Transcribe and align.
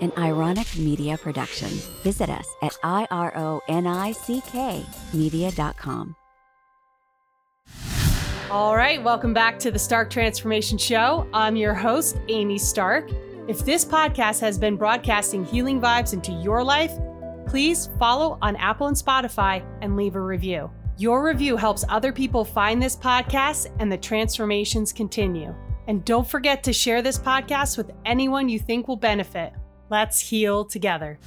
an 0.00 0.12
ironic 0.18 0.76
media 0.76 1.16
production. 1.18 1.68
Visit 2.02 2.30
us 2.30 2.46
at 2.62 2.72
ironick 2.84 4.14
media.com. 5.14 6.16
All 8.50 8.74
right, 8.74 9.02
welcome 9.02 9.34
back 9.34 9.58
to 9.58 9.70
the 9.70 9.78
Stark 9.78 10.08
Transformation 10.08 10.78
Show. 10.78 11.28
I'm 11.34 11.54
your 11.54 11.74
host, 11.74 12.18
Amy 12.28 12.56
Stark. 12.56 13.10
If 13.46 13.58
this 13.64 13.84
podcast 13.84 14.40
has 14.40 14.58
been 14.58 14.76
broadcasting 14.76 15.44
healing 15.44 15.82
vibes 15.82 16.14
into 16.14 16.32
your 16.32 16.64
life, 16.64 16.92
please 17.46 17.90
follow 17.98 18.38
on 18.40 18.56
Apple 18.56 18.86
and 18.86 18.96
Spotify 18.96 19.62
and 19.82 19.96
leave 19.96 20.16
a 20.16 20.20
review. 20.20 20.70
Your 20.96 21.22
review 21.24 21.56
helps 21.56 21.84
other 21.90 22.12
people 22.12 22.44
find 22.44 22.82
this 22.82 22.96
podcast 22.96 23.70
and 23.80 23.92
the 23.92 23.98
transformations 23.98 24.92
continue. 24.92 25.54
And 25.86 26.04
don't 26.04 26.26
forget 26.26 26.62
to 26.64 26.72
share 26.72 27.02
this 27.02 27.18
podcast 27.18 27.76
with 27.76 27.90
anyone 28.04 28.48
you 28.48 28.58
think 28.58 28.88
will 28.88 28.96
benefit. 28.96 29.52
Let's 29.90 30.20
heal 30.20 30.64
together. 30.64 31.18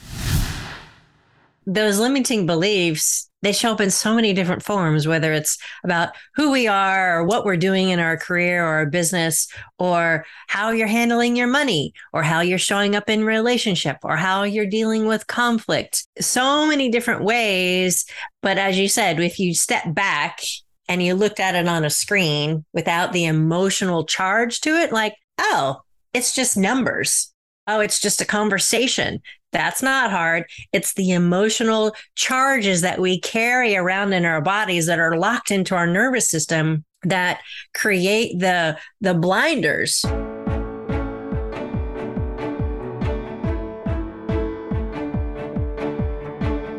Those 1.65 1.99
limiting 1.99 2.45
beliefs, 2.45 3.29
they 3.43 3.53
show 3.53 3.71
up 3.71 3.81
in 3.81 3.91
so 3.91 4.15
many 4.15 4.33
different 4.33 4.63
forms, 4.63 5.07
whether 5.07 5.31
it's 5.31 5.57
about 5.83 6.09
who 6.35 6.51
we 6.51 6.67
are 6.67 7.19
or 7.19 7.23
what 7.23 7.45
we're 7.45 7.57
doing 7.57 7.89
in 7.89 7.99
our 7.99 8.17
career 8.17 8.63
or 8.63 8.69
our 8.69 8.85
business, 8.85 9.47
or 9.79 10.25
how 10.47 10.71
you're 10.71 10.87
handling 10.87 11.35
your 11.35 11.47
money, 11.47 11.93
or 12.13 12.23
how 12.23 12.41
you're 12.41 12.57
showing 12.57 12.95
up 12.95 13.09
in 13.09 13.23
relationship, 13.23 13.97
or 14.03 14.15
how 14.15 14.43
you're 14.43 14.65
dealing 14.65 15.05
with 15.05 15.27
conflict. 15.27 16.07
So 16.19 16.67
many 16.67 16.89
different 16.89 17.23
ways. 17.23 18.05
But 18.41 18.57
as 18.57 18.77
you 18.77 18.87
said, 18.87 19.19
if 19.19 19.39
you 19.39 19.53
step 19.53 19.93
back 19.93 20.41
and 20.87 21.01
you 21.01 21.13
looked 21.13 21.39
at 21.39 21.55
it 21.55 21.67
on 21.67 21.85
a 21.85 21.89
screen 21.89 22.65
without 22.73 23.13
the 23.13 23.25
emotional 23.25 24.03
charge 24.03 24.61
to 24.61 24.71
it, 24.71 24.91
like, 24.91 25.15
oh, 25.39 25.81
it's 26.13 26.33
just 26.35 26.57
numbers. 26.57 27.31
Oh, 27.67 27.79
it's 27.79 27.99
just 27.99 28.21
a 28.21 28.25
conversation. 28.25 29.21
That's 29.51 29.83
not 29.83 30.09
hard. 30.09 30.45
It's 30.73 30.95
the 30.95 31.11
emotional 31.11 31.93
charges 32.15 32.81
that 32.81 32.97
we 32.97 33.19
carry 33.19 33.75
around 33.75 34.13
in 34.13 34.25
our 34.25 34.41
bodies 34.41 34.87
that 34.87 34.97
are 34.97 35.15
locked 35.15 35.51
into 35.51 35.75
our 35.75 35.85
nervous 35.85 36.27
system 36.27 36.83
that 37.03 37.39
create 37.75 38.39
the 38.39 38.79
the 38.99 39.13
blinders. 39.13 40.03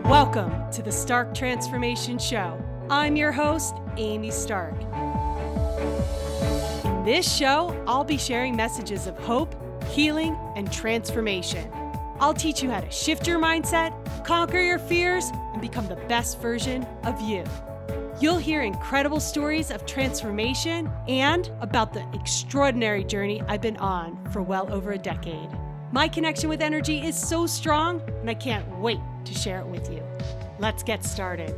Welcome 0.05 0.69
to 0.73 0.83
the 0.83 0.91
Stark 0.93 1.33
Transformation 1.33 2.19
Show. 2.19 2.61
I'm 2.91 3.15
your 3.15 3.31
host, 3.31 3.77
Amy 3.99 4.33
Stark. 4.33 4.75
In 6.85 7.05
this 7.05 7.33
show, 7.33 7.81
I'll 7.87 8.03
be 8.03 8.19
sharing 8.19 8.57
messages 8.57 9.07
of 9.07 9.17
hope, 9.21 9.55
healing, 9.89 10.37
and 10.57 10.73
transformation. 10.73 11.71
I'll 12.21 12.35
teach 12.35 12.63
you 12.63 12.71
how 12.71 12.81
to 12.81 12.91
shift 12.91 13.27
your 13.27 13.39
mindset, 13.39 13.93
conquer 14.25 14.61
your 14.61 14.79
fears, 14.79 15.31
and 15.53 15.61
become 15.61 15.89
the 15.89 15.97
best 15.97 16.41
version 16.41 16.87
of 17.05 17.21
you. 17.21 17.45
You'll 18.21 18.39
hear 18.39 18.63
incredible 18.63 19.19
stories 19.19 19.71
of 19.71 19.85
transformation 19.87 20.89
and 21.09 21.51
about 21.61 21.93
the 21.93 22.07
extraordinary 22.15 23.03
journey 23.03 23.43
I've 23.49 23.63
been 23.63 23.77
on 23.79 24.17
for 24.31 24.43
well 24.43 24.73
over 24.73 24.93
a 24.93 24.99
decade. 24.99 25.49
My 25.91 26.07
connection 26.07 26.49
with 26.49 26.63
energy 26.63 27.05
is 27.05 27.19
so 27.19 27.47
strong, 27.47 28.01
and 28.21 28.31
I 28.31 28.35
can't 28.35 28.69
wait 28.79 29.01
to 29.25 29.35
share 29.35 29.59
it 29.59 29.67
with 29.67 29.91
you. 29.91 30.03
Let's 30.59 30.83
get 30.83 31.05
started. 31.05 31.55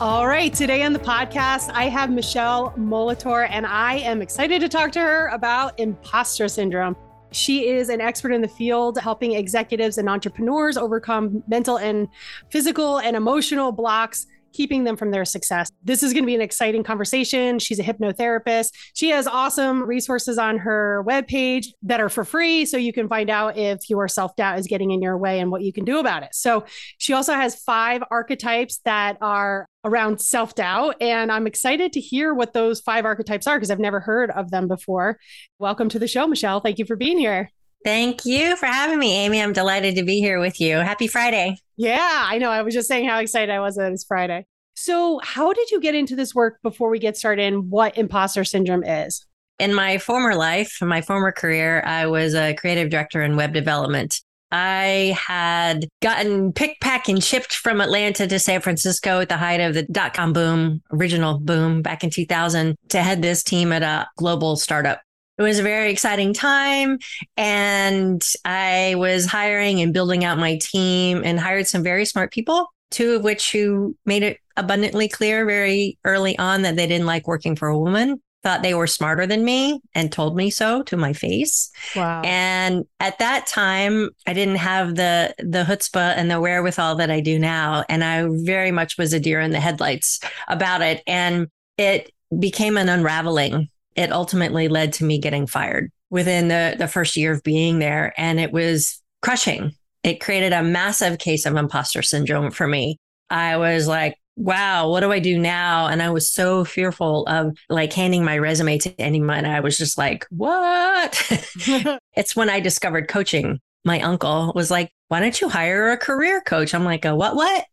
All 0.00 0.26
right, 0.26 0.50
today 0.50 0.82
on 0.82 0.94
the 0.94 0.98
podcast, 0.98 1.70
I 1.74 1.90
have 1.90 2.10
Michele 2.10 2.72
Molitor, 2.78 3.46
and 3.50 3.66
I 3.66 3.96
am 3.96 4.22
excited 4.22 4.62
to 4.62 4.68
talk 4.70 4.92
to 4.92 4.98
her 4.98 5.26
about 5.26 5.78
imposter 5.78 6.48
syndrome. 6.48 6.96
She 7.32 7.68
is 7.68 7.90
an 7.90 8.00
expert 8.00 8.32
in 8.32 8.40
the 8.40 8.48
field, 8.48 8.96
helping 8.96 9.32
executives 9.32 9.98
and 9.98 10.08
entrepreneurs 10.08 10.78
overcome 10.78 11.44
mental 11.48 11.76
and 11.76 12.08
physical 12.48 12.96
and 13.00 13.14
emotional 13.14 13.72
blocks 13.72 14.26
keeping 14.52 14.84
them 14.84 14.96
from 14.96 15.10
their 15.10 15.24
success. 15.24 15.70
This 15.82 16.02
is 16.02 16.12
going 16.12 16.24
to 16.24 16.26
be 16.26 16.34
an 16.34 16.40
exciting 16.40 16.82
conversation. 16.82 17.58
She's 17.58 17.78
a 17.78 17.82
hypnotherapist. 17.82 18.72
She 18.94 19.10
has 19.10 19.26
awesome 19.26 19.82
resources 19.82 20.38
on 20.38 20.58
her 20.58 21.04
webpage 21.06 21.68
that 21.82 22.00
are 22.00 22.08
for 22.08 22.24
free. 22.24 22.64
So 22.64 22.76
you 22.76 22.92
can 22.92 23.08
find 23.08 23.30
out 23.30 23.56
if 23.56 23.88
your 23.88 24.08
self 24.08 24.36
doubt 24.36 24.58
is 24.58 24.66
getting 24.66 24.90
in 24.90 25.02
your 25.02 25.16
way 25.18 25.40
and 25.40 25.50
what 25.50 25.62
you 25.62 25.72
can 25.72 25.84
do 25.84 25.98
about 25.98 26.22
it. 26.22 26.34
So 26.34 26.64
she 26.98 27.12
also 27.12 27.34
has 27.34 27.62
five 27.62 28.02
archetypes 28.10 28.80
that 28.84 29.16
are 29.20 29.66
around 29.84 30.20
self 30.20 30.54
doubt. 30.54 30.96
And 31.00 31.30
I'm 31.32 31.46
excited 31.46 31.92
to 31.94 32.00
hear 32.00 32.34
what 32.34 32.52
those 32.52 32.80
five 32.80 33.04
archetypes 33.04 33.46
are 33.46 33.56
because 33.56 33.70
I've 33.70 33.78
never 33.78 34.00
heard 34.00 34.30
of 34.30 34.50
them 34.50 34.68
before. 34.68 35.18
Welcome 35.58 35.88
to 35.90 35.98
the 35.98 36.08
show, 36.08 36.26
Michele. 36.26 36.60
Thank 36.60 36.78
you 36.78 36.84
for 36.84 36.96
being 36.96 37.18
here. 37.18 37.50
Thank 37.82 38.26
you 38.26 38.56
for 38.56 38.66
having 38.66 38.98
me, 38.98 39.14
Amy. 39.24 39.40
I'm 39.40 39.52
delighted 39.52 39.94
to 39.96 40.02
be 40.02 40.20
here 40.20 40.38
with 40.38 40.60
you. 40.60 40.76
Happy 40.76 41.06
Friday. 41.06 41.56
Yeah, 41.76 42.24
I 42.26 42.38
know. 42.38 42.50
I 42.50 42.62
was 42.62 42.74
just 42.74 42.88
saying 42.88 43.08
how 43.08 43.20
excited 43.20 43.50
I 43.50 43.60
was 43.60 43.76
that 43.76 43.90
it's 43.92 44.04
Friday. 44.04 44.44
So, 44.74 45.20
how 45.22 45.52
did 45.52 45.70
you 45.70 45.80
get 45.80 45.94
into 45.94 46.14
this 46.14 46.34
work 46.34 46.58
before 46.62 46.90
we 46.90 46.98
get 46.98 47.16
started 47.16 47.52
and 47.52 47.70
what 47.70 47.96
imposter 47.96 48.44
syndrome 48.44 48.84
is? 48.84 49.26
In 49.58 49.74
my 49.74 49.98
former 49.98 50.34
life, 50.34 50.78
my 50.80 51.00
former 51.00 51.32
career, 51.32 51.82
I 51.84 52.06
was 52.06 52.34
a 52.34 52.54
creative 52.54 52.90
director 52.90 53.22
in 53.22 53.36
web 53.36 53.52
development. 53.52 54.20
I 54.52 55.16
had 55.18 55.86
gotten 56.02 56.52
picked, 56.52 56.80
packed, 56.80 57.08
and 57.08 57.22
shipped 57.22 57.54
from 57.54 57.80
Atlanta 57.80 58.26
to 58.26 58.38
San 58.38 58.60
Francisco 58.60 59.20
at 59.20 59.28
the 59.28 59.36
height 59.36 59.60
of 59.60 59.74
the 59.74 59.84
dot 59.84 60.12
com 60.12 60.32
boom, 60.32 60.82
original 60.92 61.38
boom 61.38 61.82
back 61.82 62.02
in 62.02 62.10
2000 62.10 62.76
to 62.88 63.02
head 63.02 63.22
this 63.22 63.42
team 63.42 63.72
at 63.72 63.82
a 63.82 64.08
global 64.16 64.56
startup. 64.56 65.00
It 65.40 65.42
was 65.42 65.58
a 65.58 65.62
very 65.62 65.90
exciting 65.90 66.34
time. 66.34 66.98
And 67.38 68.22
I 68.44 68.94
was 68.98 69.24
hiring 69.24 69.80
and 69.80 69.94
building 69.94 70.22
out 70.22 70.38
my 70.38 70.58
team 70.58 71.22
and 71.24 71.40
hired 71.40 71.66
some 71.66 71.82
very 71.82 72.04
smart 72.04 72.30
people, 72.30 72.66
two 72.90 73.14
of 73.14 73.24
which 73.24 73.50
who 73.50 73.96
made 74.04 74.22
it 74.22 74.38
abundantly 74.58 75.08
clear 75.08 75.46
very 75.46 75.98
early 76.04 76.38
on 76.38 76.62
that 76.62 76.76
they 76.76 76.86
didn't 76.86 77.06
like 77.06 77.26
working 77.26 77.56
for 77.56 77.68
a 77.68 77.78
woman 77.78 78.20
thought 78.42 78.62
they 78.62 78.74
were 78.74 78.86
smarter 78.86 79.26
than 79.26 79.44
me 79.44 79.80
and 79.94 80.10
told 80.10 80.36
me 80.36 80.50
so 80.50 80.82
to 80.84 80.96
my 80.96 81.12
face. 81.12 81.70
Wow. 81.94 82.22
And 82.24 82.84
at 82.98 83.18
that 83.18 83.46
time, 83.46 84.10
I 84.26 84.32
didn't 84.32 84.56
have 84.56 84.94
the 84.94 85.34
the 85.38 85.64
chutzpah 85.64 86.14
and 86.16 86.30
the 86.30 86.40
wherewithal 86.40 86.96
that 86.96 87.10
I 87.10 87.20
do 87.20 87.38
now. 87.38 87.84
And 87.88 88.02
I 88.02 88.26
very 88.44 88.70
much 88.70 88.96
was 88.96 89.12
a 89.12 89.20
deer 89.20 89.40
in 89.40 89.50
the 89.50 89.60
headlights 89.60 90.20
about 90.48 90.80
it. 90.82 91.02
And 91.06 91.48
it 91.76 92.12
became 92.38 92.76
an 92.76 92.88
unraveling. 92.88 93.68
It 93.96 94.12
ultimately 94.12 94.68
led 94.68 94.92
to 94.94 95.04
me 95.04 95.18
getting 95.18 95.46
fired 95.46 95.90
within 96.10 96.48
the, 96.48 96.76
the 96.78 96.88
first 96.88 97.16
year 97.16 97.32
of 97.32 97.42
being 97.42 97.78
there. 97.78 98.12
And 98.16 98.40
it 98.40 98.52
was 98.52 99.00
crushing. 99.22 99.72
It 100.02 100.20
created 100.20 100.52
a 100.52 100.62
massive 100.62 101.18
case 101.18 101.46
of 101.46 101.56
imposter 101.56 102.02
syndrome 102.02 102.50
for 102.50 102.66
me. 102.66 102.98
I 103.28 103.56
was 103.56 103.86
like, 103.86 104.16
wow, 104.36 104.88
what 104.88 105.00
do 105.00 105.12
I 105.12 105.18
do 105.18 105.38
now? 105.38 105.86
And 105.86 106.02
I 106.02 106.10
was 106.10 106.30
so 106.30 106.64
fearful 106.64 107.26
of 107.26 107.56
like 107.68 107.92
handing 107.92 108.24
my 108.24 108.38
resume 108.38 108.78
to 108.78 109.00
anyone. 109.00 109.44
I 109.44 109.60
was 109.60 109.76
just 109.76 109.98
like, 109.98 110.26
what? 110.30 111.30
it's 112.16 112.34
when 112.34 112.48
I 112.50 112.60
discovered 112.60 113.08
coaching. 113.08 113.60
My 113.84 114.00
uncle 114.00 114.52
was 114.54 114.70
like, 114.70 114.90
why 115.08 115.20
don't 115.20 115.40
you 115.40 115.48
hire 115.48 115.90
a 115.90 115.96
career 115.96 116.40
coach? 116.40 116.74
I'm 116.74 116.84
like, 116.84 117.04
a 117.04 117.14
what, 117.14 117.36
what? 117.36 117.64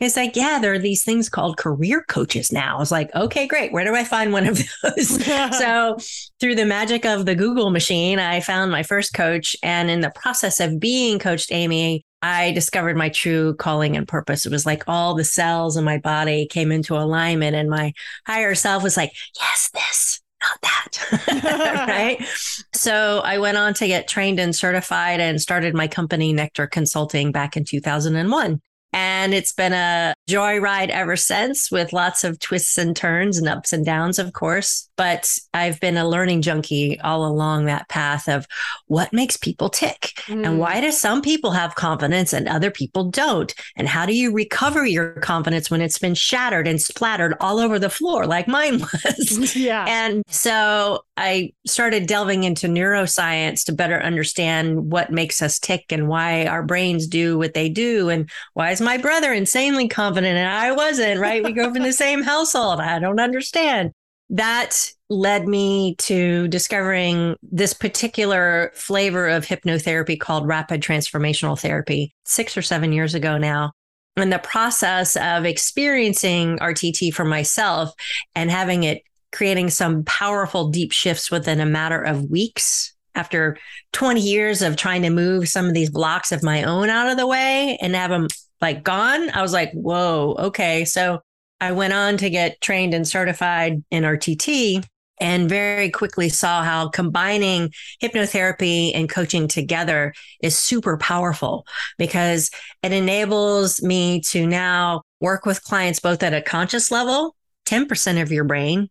It's 0.00 0.16
like, 0.16 0.36
yeah, 0.36 0.58
there 0.60 0.72
are 0.72 0.78
these 0.78 1.02
things 1.02 1.28
called 1.28 1.56
career 1.56 2.04
coaches 2.08 2.52
now. 2.52 2.76
I 2.76 2.78
was 2.78 2.92
like, 2.92 3.12
okay, 3.14 3.46
great. 3.46 3.72
Where 3.72 3.84
do 3.84 3.94
I 3.94 4.04
find 4.04 4.32
one 4.32 4.46
of 4.46 4.60
those? 4.82 5.24
so, 5.58 5.96
through 6.38 6.54
the 6.54 6.64
magic 6.64 7.04
of 7.04 7.26
the 7.26 7.34
Google 7.34 7.70
machine, 7.70 8.18
I 8.18 8.40
found 8.40 8.70
my 8.70 8.82
first 8.82 9.12
coach. 9.12 9.56
And 9.62 9.90
in 9.90 10.00
the 10.00 10.10
process 10.10 10.60
of 10.60 10.78
being 10.78 11.18
coached, 11.18 11.50
Amy, 11.50 12.04
I 12.22 12.52
discovered 12.52 12.96
my 12.96 13.08
true 13.08 13.54
calling 13.54 13.96
and 13.96 14.06
purpose. 14.06 14.46
It 14.46 14.52
was 14.52 14.66
like 14.66 14.84
all 14.86 15.14
the 15.14 15.24
cells 15.24 15.76
in 15.76 15.84
my 15.84 15.98
body 15.98 16.46
came 16.46 16.72
into 16.72 16.96
alignment, 16.96 17.56
and 17.56 17.70
my 17.70 17.92
higher 18.26 18.54
self 18.54 18.82
was 18.82 18.96
like, 18.96 19.12
yes, 19.38 19.70
this, 19.72 20.20
not 20.42 20.60
that. 20.62 21.86
right. 21.88 22.24
So 22.72 23.20
I 23.24 23.38
went 23.38 23.56
on 23.56 23.74
to 23.74 23.86
get 23.86 24.08
trained 24.08 24.40
and 24.40 24.54
certified 24.54 25.20
and 25.20 25.40
started 25.40 25.74
my 25.74 25.86
company, 25.86 26.32
Nectar 26.32 26.66
Consulting, 26.66 27.32
back 27.32 27.56
in 27.56 27.64
2001. 27.64 28.60
And 28.92 29.34
it's 29.34 29.52
been 29.52 29.74
a 29.74 30.14
joyride 30.28 30.88
ever 30.88 31.16
since 31.16 31.70
with 31.70 31.92
lots 31.92 32.24
of 32.24 32.38
twists 32.38 32.78
and 32.78 32.96
turns 32.96 33.36
and 33.36 33.48
ups 33.48 33.72
and 33.72 33.84
downs, 33.84 34.18
of 34.18 34.32
course. 34.32 34.88
But 34.96 35.30
I've 35.52 35.78
been 35.80 35.96
a 35.96 36.08
learning 36.08 36.42
junkie 36.42 36.98
all 37.00 37.26
along 37.26 37.66
that 37.66 37.88
path 37.88 38.28
of 38.28 38.46
what 38.86 39.12
makes 39.12 39.36
people 39.36 39.68
tick 39.68 40.14
mm. 40.26 40.44
and 40.44 40.58
why 40.58 40.80
do 40.80 40.90
some 40.90 41.20
people 41.22 41.50
have 41.50 41.74
confidence 41.74 42.32
and 42.32 42.48
other 42.48 42.70
people 42.70 43.04
don't? 43.04 43.54
And 43.76 43.86
how 43.86 44.06
do 44.06 44.14
you 44.14 44.32
recover 44.32 44.86
your 44.86 45.12
confidence 45.20 45.70
when 45.70 45.82
it's 45.82 45.98
been 45.98 46.14
shattered 46.14 46.66
and 46.66 46.80
splattered 46.80 47.36
all 47.40 47.58
over 47.58 47.78
the 47.78 47.90
floor 47.90 48.26
like 48.26 48.48
mine 48.48 48.80
was? 49.04 49.56
Yeah. 49.68 49.86
And 49.88 50.22
so 50.28 51.04
I 51.16 51.52
started 51.66 52.06
delving 52.06 52.44
into 52.44 52.68
neuroscience 52.68 53.64
to 53.64 53.72
better 53.72 54.00
understand 54.00 54.90
what 54.92 55.10
makes 55.10 55.42
us 55.42 55.58
tick 55.58 55.86
and 55.90 56.08
why 56.08 56.46
our 56.46 56.62
brains 56.62 57.06
do 57.06 57.36
what 57.38 57.54
they 57.54 57.68
do 57.68 58.08
and 58.08 58.30
why 58.54 58.70
my 58.80 58.96
brother 58.98 59.32
insanely 59.32 59.88
confident 59.88 60.36
and 60.36 60.48
I 60.48 60.72
wasn't, 60.72 61.20
right? 61.20 61.42
We 61.42 61.52
grew 61.52 61.66
up 61.66 61.76
in 61.76 61.82
the 61.82 61.92
same 61.92 62.22
household. 62.22 62.80
I 62.80 62.98
don't 62.98 63.20
understand. 63.20 63.92
that 64.30 64.92
led 65.10 65.48
me 65.48 65.94
to 65.96 66.48
discovering 66.48 67.34
this 67.42 67.72
particular 67.72 68.70
flavor 68.74 69.26
of 69.26 69.46
hypnotherapy 69.46 70.20
called 70.20 70.46
rapid 70.46 70.82
transformational 70.82 71.58
therapy 71.58 72.14
six 72.26 72.56
or 72.56 72.62
seven 72.62 72.92
years 72.92 73.14
ago 73.14 73.38
now. 73.38 73.72
In 74.18 74.30
the 74.30 74.38
process 74.38 75.16
of 75.16 75.46
experiencing 75.46 76.58
RTT 76.58 77.14
for 77.14 77.24
myself 77.24 77.92
and 78.34 78.50
having 78.50 78.82
it 78.82 79.02
creating 79.32 79.70
some 79.70 80.04
powerful 80.04 80.68
deep 80.68 80.92
shifts 80.92 81.30
within 81.30 81.60
a 81.60 81.66
matter 81.66 82.02
of 82.02 82.30
weeks 82.30 82.94
after 83.14 83.56
20 83.92 84.20
years 84.20 84.62
of 84.62 84.76
trying 84.76 85.02
to 85.02 85.10
move 85.10 85.48
some 85.48 85.66
of 85.66 85.74
these 85.74 85.90
blocks 85.90 86.32
of 86.32 86.42
my 86.42 86.62
own 86.62 86.88
out 86.90 87.10
of 87.10 87.16
the 87.16 87.26
way 87.26 87.78
and 87.80 87.94
have 87.94 88.10
them 88.10 88.28
like 88.60 88.82
gone, 88.82 89.30
I 89.30 89.42
was 89.42 89.52
like, 89.52 89.72
whoa, 89.72 90.36
okay. 90.38 90.84
So 90.84 91.20
I 91.60 91.72
went 91.72 91.92
on 91.92 92.16
to 92.18 92.30
get 92.30 92.60
trained 92.60 92.94
and 92.94 93.06
certified 93.06 93.82
in 93.90 94.04
RTT 94.04 94.84
and 95.20 95.48
very 95.48 95.90
quickly 95.90 96.28
saw 96.28 96.62
how 96.62 96.88
combining 96.88 97.72
hypnotherapy 98.02 98.92
and 98.94 99.08
coaching 99.08 99.48
together 99.48 100.14
is 100.42 100.56
super 100.56 100.96
powerful 100.96 101.66
because 101.98 102.50
it 102.82 102.92
enables 102.92 103.82
me 103.82 104.20
to 104.20 104.46
now 104.46 105.02
work 105.20 105.44
with 105.44 105.64
clients 105.64 106.00
both 106.00 106.22
at 106.22 106.34
a 106.34 106.42
conscious 106.42 106.90
level, 106.90 107.34
10% 107.66 108.22
of 108.22 108.30
your 108.30 108.44
brain, 108.44 108.88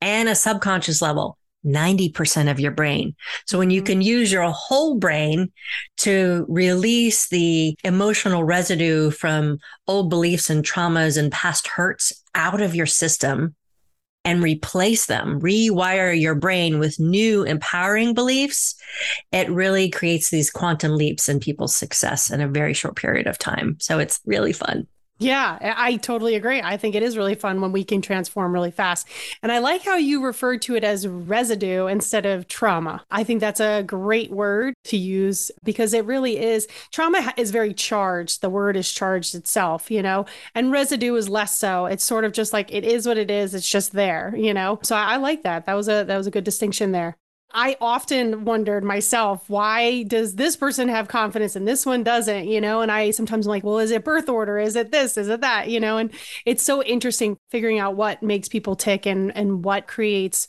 and 0.00 0.28
a 0.28 0.34
subconscious 0.34 1.00
level, 1.00 1.38
90% 1.64 2.50
of 2.50 2.60
your 2.60 2.72
brain. 2.72 3.14
So 3.46 3.58
when 3.58 3.70
you 3.70 3.80
mm-hmm. 3.80 3.86
can 3.86 4.02
use 4.02 4.32
your 4.32 4.50
whole 4.50 4.98
brain 4.98 5.52
to 5.98 6.46
release 6.48 7.28
the 7.28 7.76
emotional 7.84 8.44
residue 8.44 9.10
from 9.10 9.58
old 9.86 10.10
beliefs 10.10 10.50
and 10.50 10.64
traumas 10.64 11.18
and 11.18 11.32
past 11.32 11.68
hurts 11.68 12.12
out 12.34 12.60
of 12.60 12.74
your 12.74 12.86
system 12.86 13.54
and 14.24 14.42
replace 14.42 15.06
them, 15.06 15.40
rewire 15.40 16.18
your 16.18 16.34
brain 16.34 16.78
with 16.78 17.00
new 17.00 17.42
empowering 17.42 18.12
beliefs, 18.12 18.74
it 19.32 19.48
really 19.50 19.88
creates 19.88 20.30
these 20.30 20.50
quantum 20.50 20.94
leaps 20.94 21.28
in 21.28 21.40
people's 21.40 21.74
success 21.74 22.30
in 22.30 22.40
a 22.40 22.48
very 22.48 22.74
short 22.74 22.96
period 22.96 23.26
of 23.26 23.38
time. 23.38 23.76
So 23.80 23.98
it's 23.98 24.20
really 24.26 24.52
fun. 24.52 24.86
Yeah, 25.22 25.58
I 25.76 25.96
totally 25.96 26.34
agree. 26.34 26.62
I 26.62 26.78
think 26.78 26.94
it 26.94 27.02
is 27.02 27.14
really 27.14 27.34
fun 27.34 27.60
when 27.60 27.72
we 27.72 27.84
can 27.84 28.00
transform 28.00 28.54
really 28.54 28.70
fast. 28.70 29.06
And 29.42 29.52
I 29.52 29.58
like 29.58 29.82
how 29.82 29.96
you 29.96 30.24
referred 30.24 30.62
to 30.62 30.76
it 30.76 30.82
as 30.82 31.06
residue 31.06 31.88
instead 31.88 32.24
of 32.24 32.48
trauma. 32.48 33.04
I 33.10 33.22
think 33.22 33.40
that's 33.40 33.60
a 33.60 33.82
great 33.82 34.30
word 34.30 34.72
to 34.84 34.96
use 34.96 35.50
because 35.62 35.92
it 35.92 36.06
really 36.06 36.38
is. 36.38 36.66
Trauma 36.90 37.34
is 37.36 37.50
very 37.50 37.74
charged. 37.74 38.40
The 38.40 38.48
word 38.48 38.78
is 38.78 38.90
charged 38.90 39.34
itself, 39.34 39.90
you 39.90 40.00
know, 40.02 40.24
and 40.54 40.72
residue 40.72 41.14
is 41.16 41.28
less 41.28 41.54
so. 41.54 41.84
It's 41.84 42.02
sort 42.04 42.24
of 42.24 42.32
just 42.32 42.54
like 42.54 42.72
it 42.72 42.84
is 42.84 43.06
what 43.06 43.18
it 43.18 43.30
is. 43.30 43.54
It's 43.54 43.68
just 43.68 43.92
there, 43.92 44.34
you 44.34 44.54
know. 44.54 44.78
So 44.82 44.96
I, 44.96 45.14
I 45.14 45.16
like 45.18 45.42
that. 45.42 45.66
That 45.66 45.74
was 45.74 45.86
a 45.88 46.02
that 46.04 46.16
was 46.16 46.28
a 46.28 46.30
good 46.30 46.44
distinction 46.44 46.92
there. 46.92 47.19
I 47.52 47.76
often 47.80 48.44
wondered 48.44 48.84
myself, 48.84 49.48
why 49.48 50.04
does 50.04 50.36
this 50.36 50.56
person 50.56 50.88
have 50.88 51.08
confidence 51.08 51.56
and 51.56 51.66
this 51.66 51.84
one 51.84 52.02
doesn't, 52.02 52.48
you 52.48 52.60
know? 52.60 52.80
And 52.80 52.92
I 52.92 53.10
sometimes 53.10 53.46
am 53.46 53.50
like, 53.50 53.64
well, 53.64 53.78
is 53.78 53.90
it 53.90 54.04
birth 54.04 54.28
order? 54.28 54.58
Is 54.58 54.76
it 54.76 54.92
this? 54.92 55.16
Is 55.16 55.28
it 55.28 55.40
that? 55.40 55.68
You 55.68 55.80
know, 55.80 55.96
and 55.96 56.12
it's 56.46 56.62
so 56.62 56.82
interesting 56.82 57.36
figuring 57.50 57.78
out 57.78 57.96
what 57.96 58.22
makes 58.22 58.48
people 58.48 58.76
tick 58.76 59.06
and 59.06 59.36
and 59.36 59.64
what 59.64 59.88
creates 59.88 60.46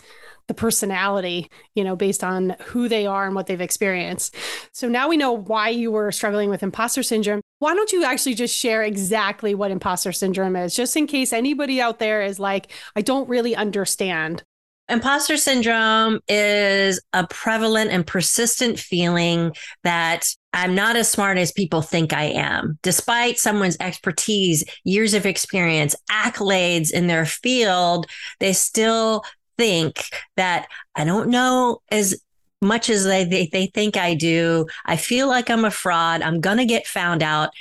the 0.48 0.54
personality, 0.54 1.50
you 1.76 1.84
know, 1.84 1.96
based 1.96 2.24
on 2.24 2.56
who 2.66 2.90
they 2.90 3.06
are 3.06 3.26
and 3.26 3.36
what 3.36 3.48
they've 3.48 3.62
experienced. 3.62 4.36
So 4.74 4.90
now 4.90 5.08
we 5.08 5.16
know 5.16 5.32
why 5.32 5.70
you 5.70 5.92
were 5.92 6.12
struggling 6.12 6.50
with 6.50 6.64
imposter 6.64 7.04
syndrome. 7.04 7.42
Why 7.60 7.74
don't 7.74 7.92
you 7.92 8.04
actually 8.04 8.34
just 8.34 8.58
share 8.58 8.84
exactly 8.84 9.56
what 9.56 9.72
imposter 9.72 10.12
syndrome 10.12 10.56
is, 10.56 10.76
just 10.76 10.98
in 10.98 11.08
case 11.08 11.32
anybody 11.32 11.80
out 11.80 12.00
there 12.00 12.22
is 12.22 12.40
like, 12.40 12.72
I 12.96 13.02
don't 13.02 13.30
really 13.30 13.56
understand 13.56 14.44
Imposter 14.92 15.38
syndrome 15.38 16.20
is 16.28 17.02
a 17.14 17.26
prevalent 17.26 17.92
and 17.92 18.06
persistent 18.06 18.78
feeling 18.78 19.56
that 19.84 20.28
I'm 20.52 20.76
not 20.76 20.98
as 20.98 21.10
smart 21.10 21.38
as 21.38 21.54
people 21.54 21.82
think 21.82 22.12
I 22.12 22.26
am. 22.26 22.78
Despite 22.84 23.40
someone's 23.40 23.78
expertise, 23.80 24.66
years 24.84 25.14
of 25.14 25.26
experience, 25.26 25.96
accolades 26.12 26.92
in 26.92 27.08
their 27.08 27.26
field, 27.26 28.06
they 28.42 28.52
still 28.52 29.24
think 29.58 30.10
that 30.36 30.68
I 30.94 31.06
don't 31.06 31.30
know 31.30 31.82
as 31.90 32.22
much 32.62 32.90
as 32.90 33.06
they, 33.06 33.24
they, 33.24 33.48
they 33.48 33.68
think 33.68 33.96
I 33.96 34.14
do. 34.14 34.68
I 34.86 34.98
feel 34.98 35.30
like 35.30 35.50
I'm 35.50 35.64
a 35.64 35.72
fraud. 35.72 36.22
I'm 36.22 36.42
going 36.42 36.58
to 36.58 36.66
get 36.66 36.86
found 36.86 37.24
out. 37.24 37.52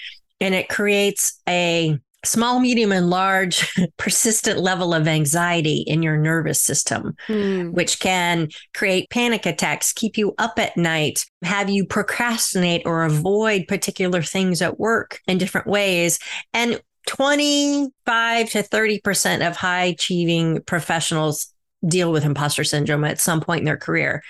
And 0.40 0.52
it 0.52 0.68
creates 0.68 1.40
a 1.48 1.96
small, 2.24 2.60
medium, 2.60 2.92
and 2.92 3.10
large 3.10 3.72
persistent 3.96 4.58
level 4.60 4.92
of 4.94 5.08
anxiety 5.08 5.84
in 5.86 6.02
your 6.02 6.16
nervous 6.16 6.60
system, 6.60 7.14
mm. 7.28 7.72
which 7.72 8.00
can 8.00 8.48
create 8.74 9.10
panic 9.10 9.46
attacks, 9.46 9.92
keep 9.92 10.18
you 10.18 10.34
up 10.38 10.58
at 10.58 10.76
night, 10.76 11.24
have 11.42 11.70
you 11.70 11.86
procrastinate 11.86 12.82
or 12.84 13.04
avoid 13.04 13.66
particular 13.68 14.22
things 14.22 14.60
at 14.62 14.78
work 14.78 15.20
in 15.26 15.38
different 15.38 15.66
ways. 15.66 16.18
And 16.52 16.80
25 17.06 18.50
to 18.50 18.62
30% 18.62 19.46
of 19.46 19.56
high 19.56 19.84
achieving 19.84 20.62
professionals 20.62 21.52
deal 21.86 22.12
with 22.12 22.24
imposter 22.24 22.62
syndrome 22.62 23.04
at 23.04 23.20
some 23.20 23.40
point 23.40 23.60
in 23.60 23.64
their 23.64 23.76
career. 23.76 24.22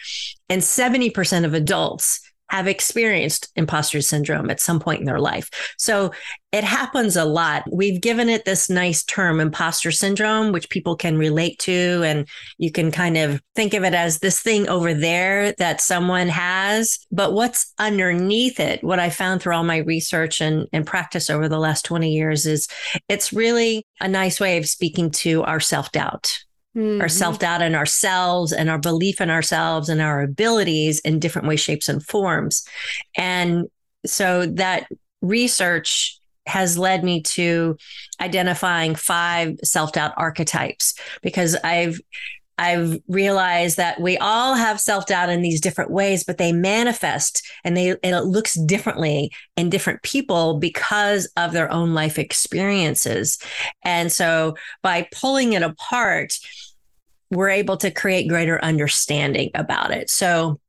And 0.48 0.62
70% 0.62 1.44
of 1.44 1.54
adults 1.54 2.20
have 2.50 2.66
experienced 2.66 3.48
imposter 3.56 4.00
syndrome 4.00 4.50
at 4.50 4.60
some 4.60 4.80
point 4.80 5.00
in 5.00 5.06
their 5.06 5.20
life. 5.20 5.48
So 5.78 6.12
it 6.52 6.64
happens 6.64 7.16
a 7.16 7.24
lot. 7.24 7.62
We've 7.70 8.00
given 8.00 8.28
it 8.28 8.44
this 8.44 8.68
nice 8.68 9.04
term, 9.04 9.38
imposter 9.38 9.92
syndrome, 9.92 10.50
which 10.50 10.68
people 10.68 10.96
can 10.96 11.16
relate 11.16 11.60
to. 11.60 12.02
And 12.04 12.28
you 12.58 12.72
can 12.72 12.90
kind 12.90 13.16
of 13.16 13.40
think 13.54 13.72
of 13.72 13.84
it 13.84 13.94
as 13.94 14.18
this 14.18 14.40
thing 14.40 14.68
over 14.68 14.92
there 14.92 15.52
that 15.58 15.80
someone 15.80 16.28
has. 16.28 16.98
But 17.12 17.34
what's 17.34 17.72
underneath 17.78 18.58
it, 18.58 18.82
what 18.82 18.98
I 18.98 19.10
found 19.10 19.40
through 19.40 19.54
all 19.54 19.62
my 19.62 19.78
research 19.78 20.40
and, 20.40 20.66
and 20.72 20.84
practice 20.84 21.30
over 21.30 21.48
the 21.48 21.58
last 21.58 21.84
20 21.84 22.10
years 22.10 22.46
is 22.46 22.66
it's 23.08 23.32
really 23.32 23.86
a 24.00 24.08
nice 24.08 24.40
way 24.40 24.58
of 24.58 24.66
speaking 24.66 25.10
to 25.10 25.44
our 25.44 25.60
self 25.60 25.92
doubt 25.92 26.40
mm-hmm. 26.76 27.00
our 27.00 27.08
self 27.08 27.38
doubt 27.38 27.62
in 27.62 27.74
ourselves 27.74 28.52
and 28.52 28.70
our 28.70 28.78
belief 28.78 29.20
in 29.20 29.30
ourselves 29.30 29.88
and 29.88 30.00
our 30.00 30.22
abilities 30.22 31.00
in 31.00 31.18
different 31.18 31.48
ways, 31.48 31.60
shapes, 31.60 31.88
and 31.88 32.04
forms. 32.04 32.66
And 33.16 33.66
so 34.06 34.46
that 34.46 34.86
research 35.22 36.18
has 36.46 36.78
led 36.78 37.04
me 37.04 37.22
to 37.22 37.76
identifying 38.20 38.94
five 38.94 39.58
self 39.62 39.92
doubt 39.92 40.14
archetypes 40.16 40.94
because 41.22 41.56
I've 41.56 42.00
I've 42.60 43.00
realized 43.08 43.78
that 43.78 44.02
we 44.02 44.18
all 44.18 44.54
have 44.54 44.78
self 44.78 45.06
doubt 45.06 45.30
in 45.30 45.40
these 45.40 45.62
different 45.62 45.90
ways, 45.90 46.24
but 46.24 46.36
they 46.36 46.52
manifest 46.52 47.42
and 47.64 47.74
they 47.74 47.90
and 48.02 48.14
it 48.14 48.24
looks 48.24 48.52
differently 48.52 49.30
in 49.56 49.70
different 49.70 50.02
people 50.02 50.58
because 50.58 51.26
of 51.38 51.52
their 51.52 51.72
own 51.72 51.94
life 51.94 52.18
experiences. 52.18 53.38
And 53.82 54.12
so 54.12 54.56
by 54.82 55.08
pulling 55.10 55.54
it 55.54 55.62
apart, 55.62 56.34
we're 57.30 57.48
able 57.48 57.78
to 57.78 57.90
create 57.90 58.28
greater 58.28 58.62
understanding 58.62 59.50
about 59.54 59.90
it. 59.90 60.10
So 60.10 60.60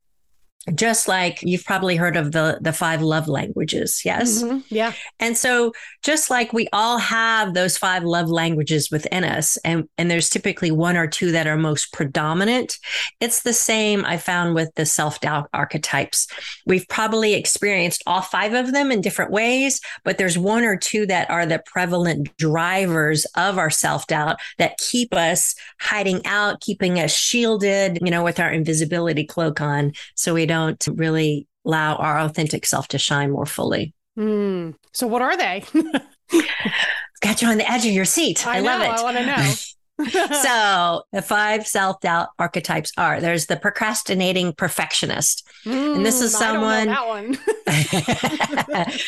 just 0.76 1.08
like 1.08 1.42
you've 1.42 1.66
probably 1.66 1.96
heard 1.96 2.16
of 2.16 2.32
the 2.34 2.60
the 2.62 2.72
five 2.72 3.02
love 3.02 3.28
languages 3.28 4.04
yes? 4.06 4.44
Mm-hmm. 4.44 4.60
yeah. 4.70 4.94
And 5.20 5.36
so 5.36 5.74
just 6.04 6.30
like 6.30 6.54
we 6.54 6.68
all 6.72 7.00
have 7.00 7.54
those 7.54 7.78
five 7.78 8.04
love 8.04 8.30
languages 8.30 8.92
within 8.92 9.24
us 9.24 9.58
and 9.66 9.90
and 9.98 10.10
there's 10.10 10.30
typically 10.30 10.70
one 10.70 10.98
or 10.98 11.08
two 11.08 11.32
that 11.32 11.48
are 11.48 11.58
most 11.58 11.92
predominant 11.94 12.78
it's 13.20 13.42
the 13.42 13.54
same 13.54 14.06
i 14.06 14.18
found 14.18 14.54
with 14.54 14.74
the 14.76 14.86
self-doubt 14.86 15.50
archetypes. 15.54 16.28
We've 16.66 16.88
probably 16.88 17.34
experienced 17.34 18.04
all 18.06 18.22
five 18.22 18.54
of 18.54 18.72
them 18.72 18.92
in 18.92 19.02
different 19.02 19.32
ways 19.32 19.82
but 20.04 20.18
there's 20.18 20.38
one 20.38 20.64
or 20.64 20.78
two 20.78 21.08
that 21.08 21.30
are 21.30 21.46
the 21.46 21.64
prevalent 21.66 22.36
drivers 22.38 23.26
of 23.36 23.58
our 23.58 23.70
self-doubt 23.70 24.38
that 24.60 24.78
keep 24.78 25.14
us 25.14 25.56
hiding 25.80 26.24
out 26.26 26.62
keeping 26.62 27.00
us 27.00 27.14
shielded 27.16 27.98
you 28.02 28.12
know 28.12 28.24
with 28.24 28.40
our 28.40 28.52
invisibility 28.52 29.24
cloak 29.24 29.60
on 29.60 29.92
so 30.16 30.36
we 30.36 30.46
don't 30.52 30.88
really 30.96 31.48
allow 31.66 31.96
our 31.96 32.20
authentic 32.20 32.66
self 32.66 32.90
to 32.90 32.98
shine 32.98 33.32
more 33.32 33.46
fully. 33.46 33.94
Mm. 34.18 34.76
So, 34.92 35.08
what 35.08 35.22
are 35.22 35.38
they? 35.38 35.64
Got 37.22 37.42
you 37.42 37.48
on 37.48 37.58
the 37.58 37.72
edge 37.72 37.86
of 37.86 37.92
your 37.92 38.06
seat. 38.06 38.46
I, 38.46 38.58
I 38.58 38.60
love 38.60 38.82
it. 38.82 38.90
I 38.90 39.04
want 39.04 39.18
to 39.18 39.26
know. 39.26 39.54
so 40.44 41.04
the 41.12 41.22
five 41.22 41.68
self-doubt 41.68 42.30
archetypes 42.40 42.92
are 42.98 43.20
there's 43.22 43.48
the 43.48 43.58
procrastinating 43.58 44.54
perfectionist. 44.54 45.48
Mm, 45.66 45.98
and 45.98 46.06
this 46.06 46.22
is 46.22 46.36
someone 46.36 46.88
that 46.88 47.08
one. 47.08 47.38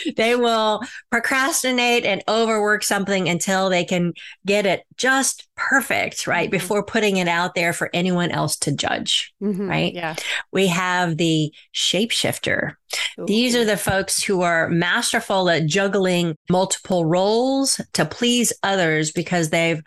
They 0.15 0.35
will 0.35 0.81
procrastinate 1.09 2.05
and 2.05 2.23
overwork 2.27 2.83
something 2.83 3.27
until 3.27 3.69
they 3.69 3.83
can 3.85 4.13
get 4.45 4.65
it 4.65 4.83
just 4.97 5.47
perfect 5.55 6.27
right 6.27 6.45
mm-hmm. 6.45 6.51
before 6.51 6.83
putting 6.83 7.17
it 7.17 7.27
out 7.27 7.55
there 7.55 7.73
for 7.73 7.89
anyone 7.93 8.31
else 8.31 8.57
to 8.57 8.71
judge 8.71 9.33
mm-hmm, 9.41 9.67
right? 9.67 9.93
Yeah. 9.93 10.15
We 10.51 10.67
have 10.67 11.17
the 11.17 11.53
shapeshifter. 11.73 12.75
Ooh. 13.19 13.25
these 13.25 13.55
are 13.55 13.65
the 13.65 13.77
folks 13.77 14.23
who 14.23 14.41
are 14.41 14.69
masterful 14.69 15.50
at 15.50 15.65
juggling 15.65 16.35
multiple 16.50 17.05
roles 17.05 17.81
to 17.93 18.05
please 18.05 18.53
others 18.62 19.12
because 19.12 19.50
they've 19.50 19.81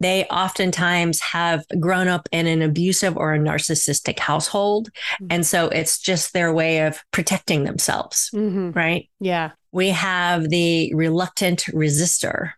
they 0.00 0.24
oftentimes 0.24 1.20
have 1.20 1.64
grown 1.80 2.08
up 2.08 2.28
in 2.32 2.46
an 2.46 2.62
abusive 2.62 3.16
or 3.16 3.34
a 3.34 3.38
narcissistic 3.38 4.18
household. 4.18 4.90
Mm-hmm. 4.92 5.26
And 5.30 5.46
so 5.46 5.68
it's 5.68 5.98
just 5.98 6.32
their 6.32 6.52
way 6.52 6.86
of 6.86 7.00
protecting 7.12 7.64
themselves, 7.64 8.30
Mhm. 8.34 8.74
right? 8.76 9.08
Yeah. 9.20 9.50
We 9.72 9.88
have 9.90 10.48
the 10.50 10.94
reluctant 10.94 11.64
resistor. 11.74 12.52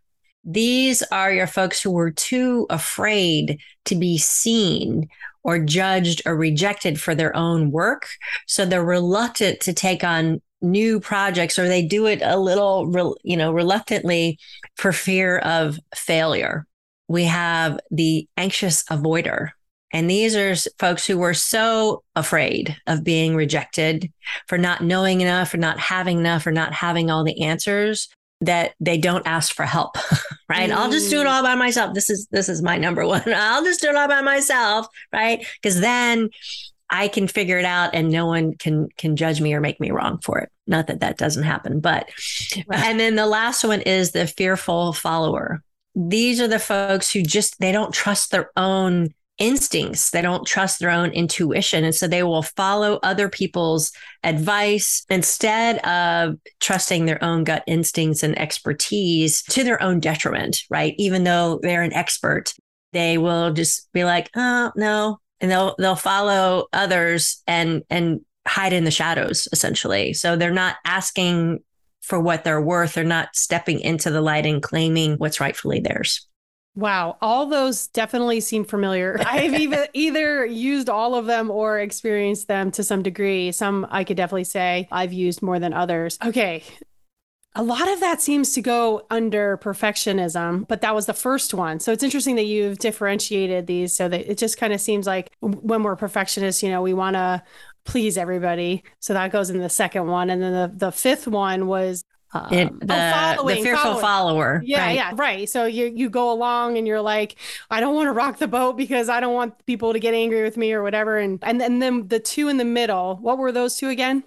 These 0.45 1.03
are 1.11 1.33
your 1.33 1.47
folks 1.47 1.83
who 1.83 1.91
were 1.91 2.11
too 2.11 2.67
afraid 2.71 3.59
to 3.87 3.95
be 3.95 4.17
seen 4.19 5.09
or 5.43 5.59
judged 5.59 6.23
or 6.27 6.37
rejected 6.37 7.01
for 7.01 7.15
their 7.15 7.35
own 7.35 7.71
work. 7.71 8.07
So 8.47 8.65
they're 8.65 8.85
reluctant 8.85 9.61
to 9.61 9.73
take 9.73 10.05
on 10.05 10.41
new 10.63 11.01
projects 11.01 11.59
or 11.59 11.67
they 11.69 11.83
do 11.83 12.05
it 12.07 12.21
a 12.23 12.39
little, 12.39 13.17
you 13.23 13.37
know, 13.37 13.51
reluctantly 13.51 14.39
for 14.77 14.93
fear 14.93 15.39
of 15.39 15.79
failure. 15.95 16.67
We 17.11 17.25
have 17.25 17.81
the 17.91 18.29
anxious 18.37 18.85
avoider. 18.85 19.51
And 19.93 20.09
these 20.09 20.37
are 20.37 20.55
folks 20.79 21.05
who 21.05 21.19
were 21.19 21.35
so 21.35 22.05
afraid 22.15 22.77
of 22.87 23.03
being 23.03 23.35
rejected 23.35 24.13
for 24.47 24.57
not 24.57 24.85
knowing 24.85 25.21
enough, 25.21 25.51
for 25.51 25.57
not 25.57 25.81
having 25.81 26.21
enough, 26.21 26.47
or 26.47 26.53
not 26.53 26.73
having 26.73 27.11
all 27.11 27.25
the 27.25 27.43
answers 27.43 28.09
that 28.43 28.75
they 28.79 28.97
don't 28.97 29.27
ask 29.27 29.53
for 29.53 29.65
help. 29.65 29.97
right? 30.49 30.71
I'll 30.71 30.93
just 30.93 31.11
do 31.11 31.21
it 31.21 31.25
mm. 31.25 31.33
all 31.33 31.43
by 31.43 31.57
myself. 31.57 31.95
This 31.95 32.11
is 32.11 32.29
this 32.31 32.49
is 32.49 32.63
my 32.63 32.79
number 32.79 33.05
one. 33.05 33.25
I'll 33.27 33.65
just 33.65 33.81
do 33.81 33.89
it 33.89 33.97
all 33.97 34.07
by 34.07 34.21
myself, 34.21 34.87
right? 35.13 35.45
Because 35.61 35.81
then 35.81 36.31
I 36.89 37.09
can 37.09 37.27
figure 37.27 37.59
it 37.59 37.65
out 37.65 37.93
and 37.93 38.09
no 38.13 38.27
one 38.27 38.55
can 38.55 38.89
can 38.97 39.17
judge 39.17 39.41
me 39.41 39.53
or 39.53 39.61
make 39.61 39.81
me 39.81 39.91
wrong 39.91 40.21
for 40.23 40.39
it. 40.39 40.51
Not 40.69 40.87
that 40.87 41.01
that 41.01 41.19
doesn't 41.19 41.43
happen, 41.43 41.81
but 41.81 42.09
and 42.73 43.01
then 43.01 43.17
the 43.17 43.27
last 43.27 43.65
one 43.65 43.81
is 43.81 44.13
the 44.13 44.29
fearful 44.29 44.93
follower. 44.93 45.61
These 46.09 46.41
are 46.41 46.49
the 46.49 46.59
folks 46.59 47.13
who 47.13 47.23
just 47.23 47.59
they 47.61 47.73
don't 47.73 47.93
trust 47.93 48.31
their 48.31 48.51
own 48.57 49.11
instincts. 49.39 50.11
They 50.11 50.23
don't 50.23 50.47
trust 50.47 50.79
their 50.79 50.91
own 50.91 51.11
intuition 51.11 51.83
and 51.83 51.95
so 51.95 52.07
they 52.07 52.23
will 52.23 52.43
follow 52.43 53.01
other 53.03 53.29
people's 53.29 53.91
advice 54.23 55.05
instead 55.09 55.79
of 55.79 56.37
trusting 56.61 57.07
their 57.07 57.23
own 57.25 57.45
gut 57.45 57.65
instincts 57.67 58.23
and 58.23 58.39
expertise 58.39 59.43
to 59.45 59.65
their 59.65 59.83
own 59.83 59.99
detriment, 59.99 60.63
right? 60.69 60.95
Even 60.99 61.25
though 61.25 61.59
they're 61.63 61.83
an 61.83 61.95
expert, 61.95 62.53
they 62.93 63.17
will 63.19 63.53
just 63.53 63.91
be 63.93 64.05
like, 64.05 64.31
"Oh, 64.37 64.73
no." 64.77 65.21
And 65.41 65.51
they'll 65.51 65.75
they'll 65.79 65.97
follow 65.97 66.67
others 66.73 67.43
and 67.47 67.83
and 67.89 68.21
hide 68.47 68.73
in 68.73 68.85
the 68.85 68.91
shadows 68.91 69.49
essentially. 69.53 70.13
So 70.13 70.37
they're 70.37 70.51
not 70.51 70.77
asking 70.85 71.61
for 72.01 72.21
what 72.21 72.45
they're 72.45 72.61
worth. 72.61 72.95
They're 72.95 73.05
not 73.05 73.37
stepping 73.37 73.81
into 73.81 74.11
the 74.11 74.21
light 74.21 74.47
and 74.47 74.63
claiming 74.63 75.15
what's 75.17 75.41
rightfully 75.41 75.81
theirs. 75.81 76.27
Wow, 76.77 77.19
all 77.21 77.47
those 77.47 77.89
definitely 77.89 78.41
seem 78.41 78.65
familiar. 78.65 79.19
I've 79.27 79.55
even 79.55 79.87
either 79.93 80.47
used 80.47 80.89
all 80.89 81.15
of 81.15 81.27
them 81.27 81.51
or 81.51 81.81
experienced 81.81 82.49
them 82.49 82.71
to 82.73 82.85
some 82.85 83.03
degree. 83.03 83.53
Some 83.53 83.87
I 83.91 84.05
could 84.05 84.17
definitely 84.17 84.45
say 84.45 84.89
I've 84.91 85.13
used 85.13 85.43
more 85.43 85.59
than 85.59 85.73
others. 85.73 86.19
Okay. 86.25 86.63
A 87.57 87.65
lot 87.65 87.89
of 87.89 87.99
that 87.99 88.23
seems 88.23 88.53
to 88.53 88.63
go 88.63 89.05
under 89.11 89.59
perfectionism, 89.59 90.69
but 90.69 90.83
that 90.83 90.95
was 90.95 91.07
the 91.07 91.13
first 91.13 91.53
one. 91.53 91.81
So 91.81 91.91
it's 91.91 92.05
interesting 92.05 92.37
that 92.37 92.45
you've 92.45 92.79
differentiated 92.79 93.67
these 93.67 93.93
so 93.93 94.09
that 94.09 94.31
it 94.31 94.39
just 94.39 94.57
kind 94.57 94.73
of 94.73 94.81
seems 94.81 95.05
like 95.05 95.33
when 95.41 95.83
we're 95.83 95.97
perfectionists, 95.97 96.63
you 96.63 96.71
know, 96.71 96.81
we 96.81 96.95
want 96.95 97.15
to 97.15 97.43
please 97.91 98.17
everybody. 98.17 98.85
So 99.01 99.15
that 99.15 99.33
goes 99.33 99.51
in 99.51 99.59
the 99.59 99.69
second 99.69 100.07
one. 100.07 100.31
And 100.31 100.41
then 100.41 100.53
the, 100.53 100.87
the 100.87 100.93
fifth 100.93 101.27
one 101.27 101.67
was 101.67 102.05
um, 102.33 102.53
It, 102.53 102.69
oh, 102.73 102.79
the, 102.79 102.87
the 102.87 103.13
following, 103.13 103.63
fearful 103.65 103.83
following. 103.83 104.01
follower. 104.01 104.63
Yeah, 104.65 104.85
right? 104.87 104.95
yeah, 104.95 105.13
right. 105.17 105.49
So 105.49 105.65
you 105.65 105.87
you 105.87 106.09
go 106.09 106.31
along 106.31 106.79
and 106.79 106.87
you're 106.87 107.01
like, 107.01 107.35
I 107.69 107.81
don't 107.81 107.97
want 107.97 108.07
to 108.07 108.13
rock 108.13 108.39
the 108.39 108.47
boat 108.47 108.77
because 108.77 109.09
I 109.09 109.19
don't 109.19 109.35
want 109.35 109.67
people 109.67 109.93
to 109.93 109.99
get 109.99 110.15
angry 110.15 110.43
with 110.45 110.57
me 110.57 110.73
or 110.73 110.85
whatever. 110.85 111.19
And 111.19 111.41
and, 111.43 111.61
and 111.61 111.83
then 111.83 112.07
the 112.07 112.21
two 112.21 112.49
in 112.49 112.57
the 112.57 112.65
middle, 112.65 113.17
what 113.17 113.39
were 113.39 113.51
those 113.51 113.77
two 113.77 113.89
again? 113.89 114.23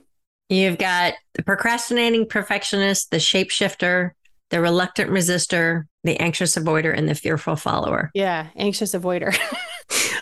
You've 0.50 0.78
got 0.78 1.14
the 1.36 1.44
procrastinating 1.44 2.28
perfectionist, 2.28 3.12
the 3.12 3.18
shapeshifter, 3.18 4.12
the 4.50 4.60
reluctant 4.60 5.10
resistor, 5.10 5.86
the 6.04 6.20
anxious 6.20 6.58
avoider, 6.58 6.96
and 6.96 7.08
the 7.08 7.16
fearful 7.16 7.56
follower. 7.56 8.12
Yeah, 8.14 8.48
anxious 8.58 8.94
avoider. 8.94 9.34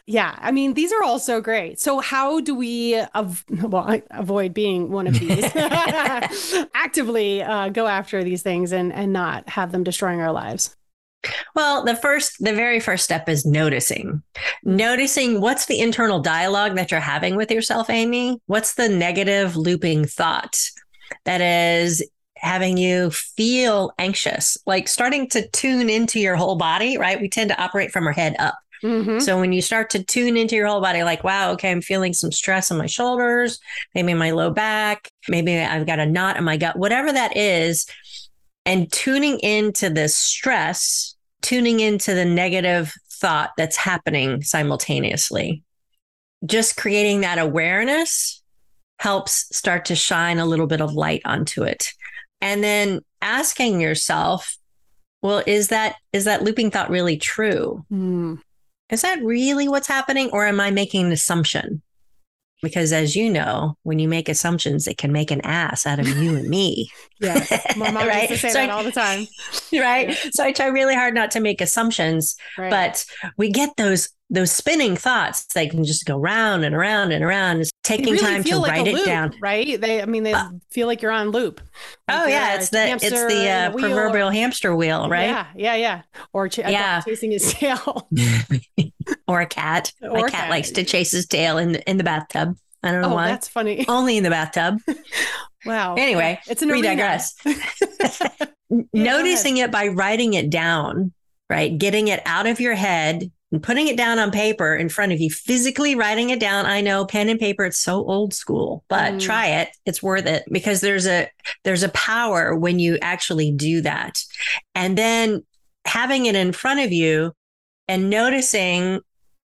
yeah, 0.08 0.36
I 0.40 0.52
mean 0.52 0.74
these 0.74 0.92
are 0.92 1.04
all 1.04 1.20
so 1.20 1.42
great. 1.42 1.80
So 1.80 2.00
how 2.00 2.40
do 2.40 2.56
we 2.56 3.00
av- 3.16 3.46
well 3.50 4.02
avoid 4.12 4.54
being 4.54 4.92
one 4.92 5.08
of 5.08 5.20
these? 5.20 5.46
Actively 6.74 7.42
uh, 7.42 7.70
go 7.70 7.88
after 7.88 8.24
these 8.24 8.42
things 8.42 8.72
and 8.72 8.92
and 8.94 9.14
not 9.14 9.50
have 9.50 9.72
them 9.72 9.84
destroying 9.84 10.22
our 10.22 10.32
lives. 10.32 10.76
Well, 11.56 11.84
the 11.84 11.96
first, 11.96 12.44
the 12.44 12.54
very 12.54 12.80
first 12.80 13.04
step 13.04 13.30
is 13.30 13.46
noticing. 13.46 14.24
Noticing 14.64 15.42
what's 15.42 15.66
the 15.68 15.80
internal 15.80 16.20
dialogue 16.20 16.76
that 16.76 16.92
you're 16.92 17.00
having 17.00 17.36
with 17.36 17.52
yourself, 17.52 17.90
Amy? 17.90 18.42
What's 18.48 18.74
the 18.76 18.90
negative 18.90 19.56
looping 19.56 20.06
thought 20.06 20.58
that 21.26 21.42
is 21.42 22.04
having 22.38 22.78
you 22.78 23.12
feel 23.12 23.92
anxious? 24.00 24.58
Like 24.66 24.88
starting 24.88 25.30
to 25.30 25.48
tune 25.50 25.90
into 25.90 26.20
your 26.20 26.36
whole 26.36 26.56
body, 26.56 26.98
right? 26.98 27.22
We 27.22 27.30
tend 27.30 27.52
to 27.52 27.62
operate 27.62 27.92
from 27.92 28.08
our 28.08 28.14
head 28.14 28.36
up. 28.40 28.56
Mhm. 28.84 29.22
So 29.22 29.40
when 29.40 29.54
you 29.54 29.62
start 29.62 29.90
to 29.92 30.04
tune 30.04 30.38
into 30.38 30.56
your 30.56 30.68
whole 30.68 30.82
body, 30.82 31.04
like, 31.04 31.24
wow, 31.24 31.52
okay, 31.52 31.72
I'm 31.72 31.82
feeling 31.82 32.14
some 32.14 32.32
stress 32.32 32.72
on 32.72 32.78
my 32.78 32.88
shoulders, 32.88 33.60
maybe 33.94 34.14
my 34.14 34.32
low 34.32 34.50
back, 34.50 35.10
maybe 35.28 35.58
I've 35.58 35.86
got 35.86 36.00
a 36.00 36.06
knot 36.06 36.38
in 36.38 36.44
my 36.44 36.58
gut, 36.58 36.78
whatever 36.78 37.12
that 37.12 37.36
is, 37.38 37.86
and 38.66 38.92
tuning 38.92 39.40
into 39.40 39.90
this 39.90 40.16
stress, 40.16 41.16
tuning 41.42 41.80
into 41.80 42.14
the 42.14 42.26
negative 42.26 42.94
thought 43.12 43.52
that's 43.58 43.78
happening 43.78 44.42
simultaneously. 44.42 45.64
Just 46.46 46.76
creating 46.76 47.22
that 47.22 47.38
awareness 47.38 48.42
helps 48.98 49.56
start 49.56 49.86
to 49.86 49.96
shine 49.96 50.40
a 50.40 50.46
little 50.46 50.68
bit 50.68 50.82
of 50.82 50.94
light 50.94 51.22
onto 51.26 51.64
it. 51.64 51.94
And 52.40 52.64
then 52.64 53.02
asking 53.22 53.82
yourself, 53.82 54.58
well, 55.22 55.44
is 55.46 55.68
that 55.68 55.96
is 56.14 56.26
that 56.26 56.44
looping 56.44 56.72
thought 56.72 56.90
really 56.90 57.18
true? 57.18 57.86
Mm. 57.92 58.40
Is 58.92 59.02
that 59.02 59.24
really 59.24 59.68
what's 59.68 59.88
happening 59.88 60.30
or 60.32 60.46
am 60.46 60.60
I 60.60 60.70
making 60.72 61.06
an 61.08 61.12
assumption? 61.12 61.82
Because 62.62 62.94
as 62.94 63.16
you 63.16 63.28
know, 63.32 63.76
when 63.82 63.98
you 63.98 64.08
make 64.08 64.30
assumptions, 64.30 64.88
it 64.88 65.00
can 65.00 65.12
make 65.12 65.32
an 65.32 65.42
ass 65.42 65.88
out 65.88 65.98
of 66.00 66.08
you 66.08 66.36
and 66.36 66.48
me. 66.48 66.92
Yeah, 67.20 67.46
my 67.78 67.92
mom 67.92 68.08
Right? 68.08 68.30
used 68.30 68.42
to 68.42 68.50
say 68.50 68.54
So 68.54 68.60
that 68.60 68.70
I- 68.70 68.74
all 68.74 68.84
the 68.84 68.92
time. 68.92 69.28
right. 69.74 70.16
So 70.32 70.44
I 70.44 70.52
try 70.52 70.68
really 70.68 70.96
hard 70.96 71.14
not 71.14 71.30
to 71.32 71.40
make 71.40 71.62
assumptions, 71.62 72.36
Right. 72.58 72.70
but 72.72 73.06
we 73.38 73.52
get 73.52 73.70
those 73.78 74.10
those 74.32 74.50
spinning 74.50 74.96
thoughts. 74.96 75.46
They 75.54 75.68
can 75.68 75.84
just 75.84 76.06
go 76.06 76.18
round 76.18 76.64
and 76.64 76.74
around 76.74 77.12
and 77.12 77.24
around. 77.24 77.60
It's 77.60 77.72
taking 77.84 78.14
really 78.14 78.20
time 78.20 78.44
to 78.46 78.58
like 78.58 78.72
write 78.72 78.88
it 78.88 78.96
loop, 78.96 79.06
down. 79.06 79.36
right? 79.42 79.80
They, 79.80 80.02
I 80.02 80.06
mean, 80.06 80.24
they 80.24 80.34
feel 80.72 80.88
like 80.88 81.02
you're 81.02 81.12
on 81.12 81.30
loop. 81.30 81.60
Like 82.08 82.18
Oh 82.22 82.26
yeah, 82.28 82.56
it's 82.56 82.70
the 82.70 82.92
it's 82.94 83.10
the 83.10 83.50
uh, 83.50 83.72
wheel 83.72 83.86
or- 83.86 83.90
proverbial 83.90 84.30
hamster 84.30 84.74
wheel, 84.74 85.10
right? 85.10 85.26
Yeah, 85.26 85.48
yeah, 85.56 85.76
yeah. 85.76 86.02
Or 86.32 86.48
ch- 86.48 86.60
Yeah. 86.60 87.02
chasing 87.02 87.32
his 87.32 87.54
tail. 87.54 88.08
or 89.28 89.42
a 89.42 89.46
cat. 89.46 89.92
Or 90.02 90.12
My 90.12 90.20
a 90.20 90.24
cat, 90.24 90.32
cat. 90.32 90.50
likes 90.50 90.72
to 90.72 90.86
chase 90.86 91.12
his 91.12 91.28
tail 91.28 91.58
in 91.58 91.76
in 91.76 91.98
the 91.98 92.04
bathtub. 92.06 92.56
I 92.84 92.92
don't 92.94 93.02
know 93.02 93.12
oh, 93.12 93.16
why. 93.16 93.28
that's 93.28 93.50
funny. 93.50 93.86
Only 93.90 94.16
in 94.18 94.24
the 94.24 94.30
bathtub. 94.30 94.80
Wow. 95.66 95.96
Anyway, 95.96 96.40
it's 96.48 96.62
an 96.62 96.72
we 96.72 96.82
digress. 96.82 97.36
Noticing 98.94 99.58
it 99.58 99.70
by 99.72 99.90
writing 99.90 100.34
it 100.34 100.50
down, 100.50 101.12
right? 101.50 101.78
Getting 101.78 102.08
it 102.08 102.22
out 102.26 102.48
of 102.48 102.60
your 102.62 102.74
head 102.74 103.30
and 103.52 103.62
putting 103.62 103.88
it 103.88 103.98
down 103.98 104.18
on 104.18 104.32
paper 104.32 104.76
in 104.76 104.88
front 104.90 105.12
of 105.12 105.20
you, 105.20 105.30
physically 105.30 105.96
writing 105.96 106.30
it 106.30 106.40
down. 106.40 106.66
I 106.66 106.82
know 106.82 107.06
pen 107.06 107.28
and 107.30 107.40
paper, 107.40 107.66
it's 107.66 107.78
so 107.78 108.06
old 108.06 108.34
school, 108.34 108.84
but 108.88 109.14
Mm. 109.14 109.20
try 109.20 109.48
it. 109.48 109.70
It's 109.86 110.02
worth 110.02 110.26
it 110.26 110.44
because 110.52 110.82
there's 110.82 111.06
a 111.08 111.30
there's 111.64 111.84
a 111.84 111.90
power 111.90 112.56
when 112.56 112.80
you 112.80 112.98
actually 113.02 113.52
do 113.52 113.82
that. 113.82 114.24
And 114.74 114.98
then 114.98 115.44
having 115.86 116.26
it 116.28 116.36
in 116.36 116.54
front 116.54 116.80
of 116.80 116.92
you 116.92 117.34
and 117.88 118.10
noticing 118.10 119.02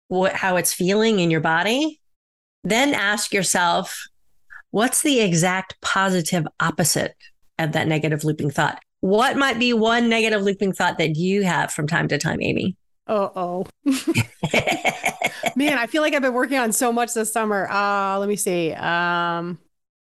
what 0.07 0.33
how 0.33 0.55
it's 0.57 0.73
feeling 0.73 1.19
in 1.19 1.31
your 1.31 1.41
body, 1.41 1.99
then 2.63 2.93
ask 2.93 3.33
yourself, 3.33 4.05
what's 4.71 5.01
the 5.01 5.19
exact 5.21 5.79
positive 5.81 6.45
opposite 6.59 7.15
of 7.57 7.71
that 7.71 7.87
negative 7.87 8.23
looping 8.23 8.51
thought? 8.51 8.79
What 8.99 9.37
might 9.37 9.57
be 9.57 9.73
one 9.73 10.09
negative 10.09 10.41
looping 10.41 10.73
thought 10.73 10.97
that 10.97 11.15
you 11.15 11.43
have 11.43 11.71
from 11.71 11.87
time 11.87 12.07
to 12.09 12.17
time, 12.17 12.41
Amy? 12.41 12.75
Uh 13.07 13.29
oh. 13.35 13.65
Man, 15.55 15.77
I 15.77 15.87
feel 15.87 16.01
like 16.01 16.13
I've 16.13 16.21
been 16.21 16.33
working 16.33 16.57
on 16.57 16.71
so 16.71 16.91
much 16.91 17.13
this 17.13 17.31
summer. 17.31 17.69
Uh, 17.69 18.17
let 18.19 18.27
me 18.27 18.35
see. 18.35 18.73
Um, 18.73 19.59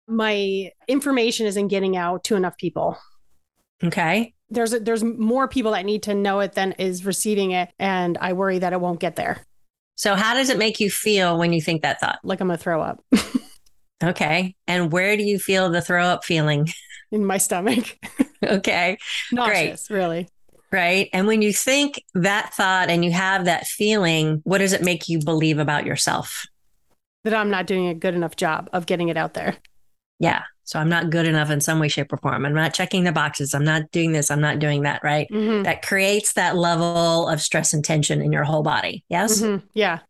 my 0.07 0.71
information 0.89 1.47
isn't 1.47 1.69
getting 1.69 1.97
out 1.97 2.25
to 2.25 2.37
enough 2.37 2.57
people. 2.57 2.97
okay. 3.83 4.33
There's 4.51 4.73
a, 4.73 4.81
there's 4.81 5.03
more 5.03 5.49
people 5.49 5.73
that 5.73 5.85
need 5.85 6.05
to 6.05 6.15
know 6.15 6.41
it 6.41 6.53
than 6.53 6.73
is 6.73 7.05
receiving 7.05 7.51
it, 7.51 7.71
and 7.79 8.17
I 8.21 8.35
worry 8.35 8.59
that 8.61 8.73
it 8.73 8.81
won't 8.81 9.01
get 9.01 9.17
there. 9.17 9.45
So, 9.97 10.15
how 10.15 10.35
does 10.35 10.51
it 10.51 10.59
make 10.59 10.81
you 10.81 10.91
feel 10.91 11.39
when 11.39 11.53
you 11.53 11.61
think 11.61 11.83
that 11.83 12.01
thought? 12.01 12.19
Like 12.23 12.41
I'm 12.41 12.49
gonna 12.49 12.59
throw 12.59 12.81
up 12.81 13.03
Okay. 14.03 14.55
And 14.67 14.93
where 14.93 15.17
do 15.17 15.23
you 15.23 15.39
feel 15.39 15.71
the 15.71 15.81
throw 15.81 16.05
up 16.05 16.25
feeling? 16.25 16.69
in 17.11 17.25
my 17.25 17.39
stomach. 17.39 17.97
okay. 18.45 18.99
Nauseous, 19.33 19.91
really. 19.91 20.29
Right? 20.75 21.09
And 21.13 21.27
when 21.27 21.41
you 21.41 21.53
think 21.53 22.03
that 22.15 22.53
thought 22.53 22.91
and 22.91 23.05
you 23.05 23.13
have 23.13 23.45
that 23.47 23.67
feeling, 23.67 24.41
what 24.45 24.59
does 24.59 24.73
it 24.75 24.83
make 24.83 25.09
you 25.09 25.19
believe 25.21 25.59
about 25.59 25.87
yourself? 25.87 26.45
That 27.25 27.33
I'm 27.33 27.49
not 27.49 27.67
doing 27.67 27.87
a 27.87 27.95
good 27.95 28.15
enough 28.15 28.37
job 28.37 28.69
of 28.75 28.85
getting 28.85 29.09
it 29.09 29.17
out 29.17 29.33
there. 29.35 29.57
Yeah. 30.19 30.43
So 30.65 30.79
I'm 30.79 30.89
not 30.89 31.11
good 31.11 31.27
enough 31.27 31.51
in 31.51 31.61
some 31.61 31.79
way, 31.79 31.89
shape, 31.89 32.13
or 32.13 32.17
form. 32.17 32.45
I'm 32.45 32.55
not 32.55 32.75
checking 32.75 33.05
the 33.05 33.13
boxes. 33.13 33.55
I'm 33.55 33.65
not 33.65 33.91
doing 33.93 34.13
this. 34.13 34.31
I'm 34.31 34.41
not 34.41 34.59
doing 34.59 34.83
that. 34.83 35.03
Right. 35.05 35.29
Mhm. 35.31 35.65
That 35.65 35.83
creates 35.83 36.33
that 36.35 36.57
level 36.57 37.29
of 37.29 37.41
stress 37.41 37.73
and 37.73 37.85
tension 37.85 38.21
in 38.21 38.33
your 38.33 38.45
whole 38.45 38.63
body. 38.63 39.05
Yes. 39.09 39.41
Mhm. 39.41 39.63
Yeah. 39.75 40.01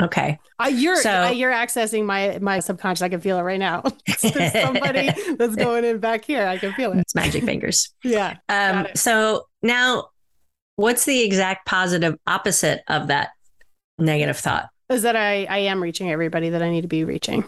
Okay. 0.00 0.38
Uh, 0.58 0.66
you're 0.66 0.96
So- 0.96 1.24
uh, 1.26 1.30
you're 1.30 1.52
accessing 1.52 2.04
my 2.04 2.38
my 2.40 2.58
subconscious. 2.60 3.02
I 3.02 3.08
can 3.08 3.20
feel 3.20 3.38
it 3.38 3.42
right 3.42 3.58
now. 3.60 3.82
There's 4.06 4.52
somebody 4.52 5.10
that's 5.38 5.54
going 5.56 5.84
in 5.84 5.98
back 5.98 6.24
here. 6.24 6.46
I 6.46 6.58
can 6.58 6.72
feel 6.72 6.92
it. 6.92 6.98
It's 6.98 7.14
magic 7.14 7.44
fingers. 7.44 7.92
Yeah. 8.02 8.36
Um, 8.48 8.86
so 8.94 9.46
now, 9.62 10.08
what's 10.76 11.04
the 11.04 11.22
exact 11.22 11.66
positive 11.66 12.16
opposite 12.26 12.82
of 12.88 13.08
that 13.08 13.30
negative 13.98 14.36
thought? 14.38 14.68
Is 14.88 15.02
that 15.02 15.16
I 15.16 15.44
I 15.44 15.58
am 15.58 15.82
reaching 15.82 16.10
everybody 16.10 16.50
that 16.50 16.62
I 16.62 16.70
need 16.70 16.82
to 16.82 16.88
be 16.88 17.04
reaching, 17.04 17.44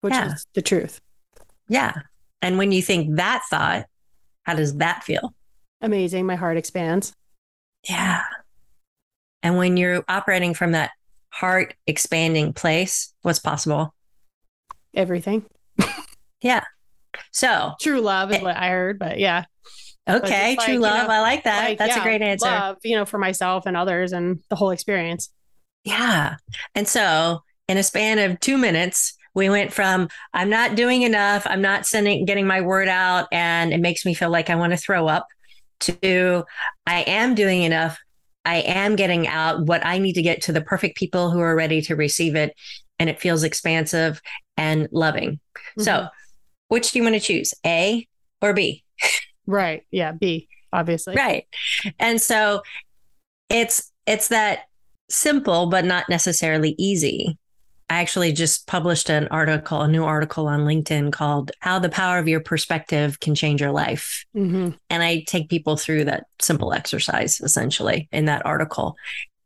which 0.00 0.14
Yeah. 0.14 0.32
is 0.34 0.46
the 0.54 0.62
truth. 0.62 1.00
Yeah. 1.68 1.92
And 2.40 2.56
when 2.58 2.72
you 2.72 2.80
think 2.82 3.16
that 3.16 3.42
thought, 3.50 3.86
how 4.44 4.54
does 4.54 4.76
that 4.76 5.04
feel? 5.04 5.34
Amazing. 5.80 6.24
My 6.26 6.36
heart 6.36 6.56
expands. 6.56 7.12
Yeah. 7.88 8.24
And 9.42 9.56
when 9.56 9.76
you're 9.76 10.04
operating 10.08 10.54
from 10.54 10.72
that 10.72 10.90
heart 11.30 11.74
expanding 11.86 12.52
place, 12.52 13.12
what's 13.22 13.38
possible? 13.38 13.94
Everything. 14.94 15.44
Yeah. 16.40 16.62
So, 17.32 17.72
True 17.80 18.00
love 18.00 18.30
is 18.30 18.36
eh 18.38 18.42
what 18.42 18.56
I 18.56 18.68
heard, 18.68 19.00
but 19.00 19.18
yeah. 19.18 19.46
Okay, 20.08 20.56
like, 20.56 20.66
true 20.66 20.74
you 20.74 20.80
love. 20.80 21.08
know, 21.08 21.14
I 21.14 21.20
like 21.20 21.44
that. 21.44 21.68
Like, 21.68 21.78
That's 21.78 21.94
yeah, 21.96 22.00
a 22.00 22.04
great 22.04 22.22
answer. 22.22 22.46
Love, 22.46 22.76
you 22.84 22.96
know, 22.96 23.04
for 23.04 23.18
myself 23.18 23.66
and 23.66 23.76
others 23.76 24.12
and 24.12 24.40
the 24.48 24.56
whole 24.56 24.70
experience. 24.70 25.30
Yeah. 25.84 26.36
And 26.74 26.86
so, 26.88 27.42
in 27.68 27.76
a 27.78 27.82
span 27.82 28.18
of 28.18 28.40
two 28.40 28.58
minutes, 28.58 29.14
we 29.34 29.48
went 29.48 29.72
from 29.72 30.08
I'm 30.34 30.50
not 30.50 30.74
doing 30.74 31.02
enough, 31.02 31.46
I'm 31.46 31.62
not 31.62 31.86
sending, 31.86 32.24
getting 32.24 32.46
my 32.46 32.60
word 32.60 32.88
out, 32.88 33.28
and 33.32 33.72
it 33.72 33.78
makes 33.80 34.04
me 34.04 34.14
feel 34.14 34.30
like 34.30 34.50
I 34.50 34.56
want 34.56 34.72
to 34.72 34.76
throw 34.76 35.06
up, 35.06 35.26
to 35.80 36.44
I 36.86 37.02
am 37.02 37.34
doing 37.34 37.62
enough, 37.62 37.98
I 38.44 38.56
am 38.56 38.96
getting 38.96 39.28
out 39.28 39.66
what 39.66 39.84
I 39.86 39.98
need 39.98 40.14
to 40.14 40.22
get 40.22 40.42
to 40.42 40.52
the 40.52 40.60
perfect 40.62 40.96
people 40.96 41.30
who 41.30 41.38
are 41.40 41.54
ready 41.54 41.80
to 41.82 41.94
receive 41.94 42.34
it, 42.34 42.54
and 42.98 43.08
it 43.08 43.20
feels 43.20 43.44
expansive 43.44 44.20
and 44.56 44.88
loving. 44.90 45.38
So, 45.78 45.92
Mhm. 45.92 46.10
which 46.68 46.90
do 46.92 46.98
you 46.98 47.04
want 47.04 47.14
to 47.14 47.20
choose, 47.20 47.54
A 47.64 48.06
or 48.42 48.52
B? 48.54 48.82
right. 49.48 49.84
Yeah. 49.90 50.12
B, 50.12 50.48
obviously. 50.72 51.14
right 51.16 51.46
and 51.98 52.20
so 52.20 52.62
it's 53.48 53.90
it's 54.06 54.28
that 54.28 54.60
simple 55.08 55.68
but 55.70 55.84
not 55.86 56.08
necessarily 56.10 56.74
easy 56.78 57.38
i 57.88 58.00
actually 58.00 58.32
just 58.32 58.66
published 58.66 59.08
an 59.08 59.26
article 59.28 59.80
a 59.80 59.88
new 59.88 60.04
article 60.04 60.46
on 60.46 60.60
linkedin 60.66 61.10
called 61.10 61.50
how 61.60 61.78
the 61.78 61.88
power 61.88 62.18
of 62.18 62.28
your 62.28 62.40
perspective 62.40 63.18
can 63.20 63.34
change 63.34 63.60
your 63.62 63.70
life 63.72 64.24
hmm 64.34 64.68
and 64.90 65.02
i 65.02 65.24
take 65.26 65.48
people 65.48 65.76
through 65.78 66.04
that 66.04 66.24
simple 66.38 66.74
exercise 66.74 67.40
essentially 67.40 68.06
in 68.12 68.26
that 68.26 68.44
article 68.44 68.94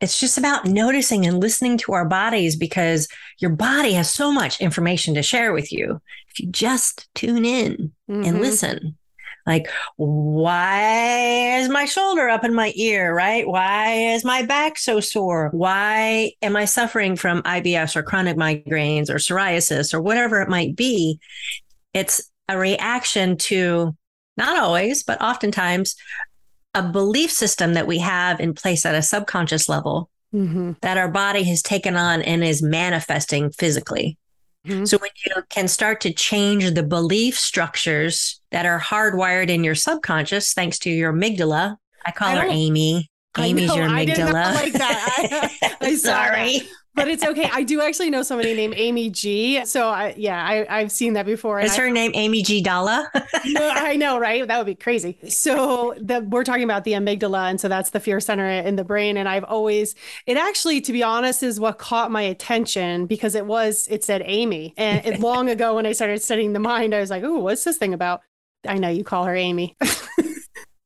it's 0.01 0.19
just 0.19 0.37
about 0.37 0.67
noticing 0.67 1.25
and 1.27 1.39
listening 1.39 1.79
to 1.79 1.93
our 1.93 2.05
bodies 2.05 2.57
because 2.57 3.07
your 3.39 3.51
body 3.53 3.93
has 3.93 4.13
so 4.13 4.33
much 4.33 4.61
information 4.61 5.15
to 5.15 5.23
share 5.23 5.53
with 5.53 5.71
you 5.71 6.01
if 6.29 6.41
you 6.41 6.49
just 6.51 7.09
tune 7.15 7.45
in 7.45 7.93
and 8.09 8.25
Mhm. 8.39 8.41
listen. 8.41 8.99
Like, 9.47 9.69
why 9.97 11.59
is 11.59 11.69
my 11.69 11.85
shoulder 11.85 12.29
up 12.29 12.45
in 12.45 12.55
my 12.55 12.73
ear, 12.77 13.15
right? 13.15 13.47
Why 13.47 13.93
is 14.15 14.25
my 14.25 14.43
back 14.43 14.79
so 14.79 15.01
sore? 15.01 15.49
Why 15.53 16.33
am 16.43 16.57
I 16.57 16.65
suffering 16.65 17.17
from 17.17 17.43
IBS 17.43 17.97
or 17.97 18.03
chronic 18.03 18.37
migraines 18.37 19.11
or 19.11 19.17
psoriasis 19.17 19.93
or 19.93 20.01
whatever 20.01 20.41
it 20.43 20.49
might 20.49 20.77
be? 20.77 21.19
It's 21.93 22.31
a 22.49 22.59
reaction 22.59 23.37
to 23.39 23.97
not 24.37 24.59
always, 24.59 25.03
but 25.03 25.21
oftentimes 25.21 25.97
a 26.75 26.83
belief 26.83 27.31
system 27.31 27.75
that 27.75 27.87
we 27.87 27.99
have 27.99 28.41
in 28.41 28.55
place 28.55 28.87
at 28.87 28.95
a 28.95 29.03
subconscious 29.03 29.69
level 29.69 30.09
Mhm. 30.35 30.81
that 30.81 30.97
our 30.97 31.09
body 31.09 31.43
has 31.45 31.61
taken 31.61 31.97
on 31.97 32.23
and 32.23 32.43
is 32.43 32.63
manifesting 32.63 33.51
physically. 33.51 34.17
Mhm. 34.67 34.87
So 34.87 34.99
when 34.99 35.11
you 35.27 35.43
can 35.51 35.67
start 35.67 36.01
to 36.03 36.13
change 36.13 36.73
the 36.75 36.83
belief 36.83 37.39
structures 37.39 38.41
that 38.53 38.65
are 38.65 38.79
hardwired 38.81 39.49
in 39.49 39.65
your 39.65 39.75
subconscious, 39.75 40.53
thanks 40.55 40.79
to 40.81 40.91
your 40.91 41.13
amygdala. 41.13 41.77
I 42.07 42.11
call 42.13 42.29
I 42.29 42.37
her 42.37 42.47
don't- 42.47 42.57
Amy. 43.39 43.47
I 43.47 43.51
Amy's 43.51 43.69
know, 43.69 43.75
your 43.77 43.89
I 43.89 44.05
did 44.05 44.19
not 44.19 44.29
amygdala. 44.35 44.55
like 44.55 44.73
that. 44.75 45.49
I- 45.61 45.77
I 45.81 45.91
that. 45.91 45.99
Sorry. 45.99 46.61
but 46.95 47.09
it's 47.09 47.25
okay. 47.25 47.49
I 47.51 47.63
do 47.63 47.81
actually 47.81 48.11
know 48.11 48.23
somebody 48.23 48.55
named 48.55 48.75
Amy 48.77 49.09
G. 49.09 49.65
So 49.65 49.89
I, 49.89 50.13
yeah, 50.19 50.45
I, 50.47 50.67
I've 50.81 50.93
seen 50.93 51.15
that 51.15 51.25
before. 51.25 51.59
Is 51.61 51.75
her 51.77 51.89
name 51.89 52.11
Amy 52.15 52.43
G. 52.43 52.61
Dalla? 52.63 53.11
no, 53.47 53.71
I 53.75 53.97
know, 53.97 54.19
right? 54.19 54.47
That 54.47 54.59
would 54.59 54.67
be 54.67 54.75
crazy. 54.75 55.17
So 55.31 55.95
the, 55.99 56.21
we're 56.21 56.45
talking 56.45 56.65
about 56.65 56.85
the 56.85 56.93
amygdala, 56.93 57.49
and 57.49 57.59
so 57.59 57.69
that's 57.69 57.91
the 57.91 58.01
fear 58.01 58.21
center 58.21 58.47
in 58.47 58.77
the 58.77 58.85
brain. 58.85 59.17
And 59.17 59.27
I've 59.27 59.45
always, 59.45 59.95
it 60.27 60.37
actually, 60.37 60.83
to 60.83 60.93
be 60.93 61.03
honest, 61.03 61.43
is 61.43 61.59
what 61.59 61.79
caught 61.79 62.11
my 62.11 62.21
attention 62.23 63.07
because 63.07 63.35
it 63.35 63.47
was, 63.47 63.89
it 63.91 64.05
said 64.05 64.23
Amy, 64.27 64.75
and 64.77 65.05
it, 65.07 65.21
long 65.29 65.49
ago 65.49 65.77
when 65.77 65.87
I 65.87 65.93
started 65.93 66.21
studying 66.23 66.53
the 66.53 66.61
mind, 66.61 66.95
I 66.95 67.01
was 67.01 67.09
like, 67.09 67.23
oh, 67.25 67.39
what's 67.39 67.65
this 67.65 67.79
thing 67.79 67.95
about? 67.95 68.21
I 68.69 68.77
know 68.77 68.91
you 68.91 69.03
call 69.03 69.25
her 69.25 69.35
Amy. 69.35 69.75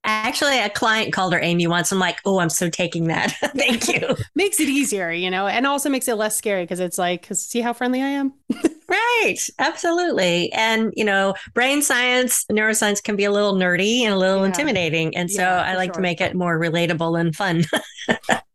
Actually, 0.06 0.58
a 0.60 0.70
client 0.70 1.12
called 1.12 1.32
her 1.32 1.40
Amy 1.40 1.66
once. 1.66 1.90
I'm 1.90 1.98
like, 1.98 2.20
oh, 2.24 2.38
I'm 2.38 2.48
so 2.48 2.70
taking 2.70 3.08
that. 3.08 3.32
Thank 3.56 3.88
you. 3.88 4.16
makes 4.36 4.60
it 4.60 4.68
easier, 4.68 5.10
you 5.10 5.30
know, 5.30 5.46
and 5.48 5.66
also 5.66 5.88
makes 5.90 6.06
it 6.06 6.14
less 6.14 6.36
scary 6.36 6.62
because 6.62 6.78
it's 6.80 6.96
like, 6.96 7.26
'cause 7.26 7.42
see 7.42 7.60
how 7.60 7.72
friendly 7.72 8.02
I 8.02 8.08
am. 8.08 8.32
Right. 8.88 9.36
Absolutely. 9.58 10.52
And, 10.52 10.92
you 10.96 11.04
know, 11.04 11.34
brain 11.54 11.82
science, 11.82 12.44
neuroscience 12.50 13.02
can 13.02 13.16
be 13.16 13.24
a 13.24 13.32
little 13.32 13.54
nerdy 13.54 14.02
and 14.02 14.14
a 14.14 14.16
little 14.16 14.40
Yeah. 14.40 14.46
intimidating. 14.46 15.16
And 15.16 15.28
so 15.30 15.42
Yeah, 15.42 15.60
I 15.60 15.74
like 15.74 15.92
to 15.94 16.00
make 16.00 16.20
it 16.20 16.34
more 16.36 16.58
relatable 16.58 17.18
and 17.20 17.34
fun. 17.34 17.64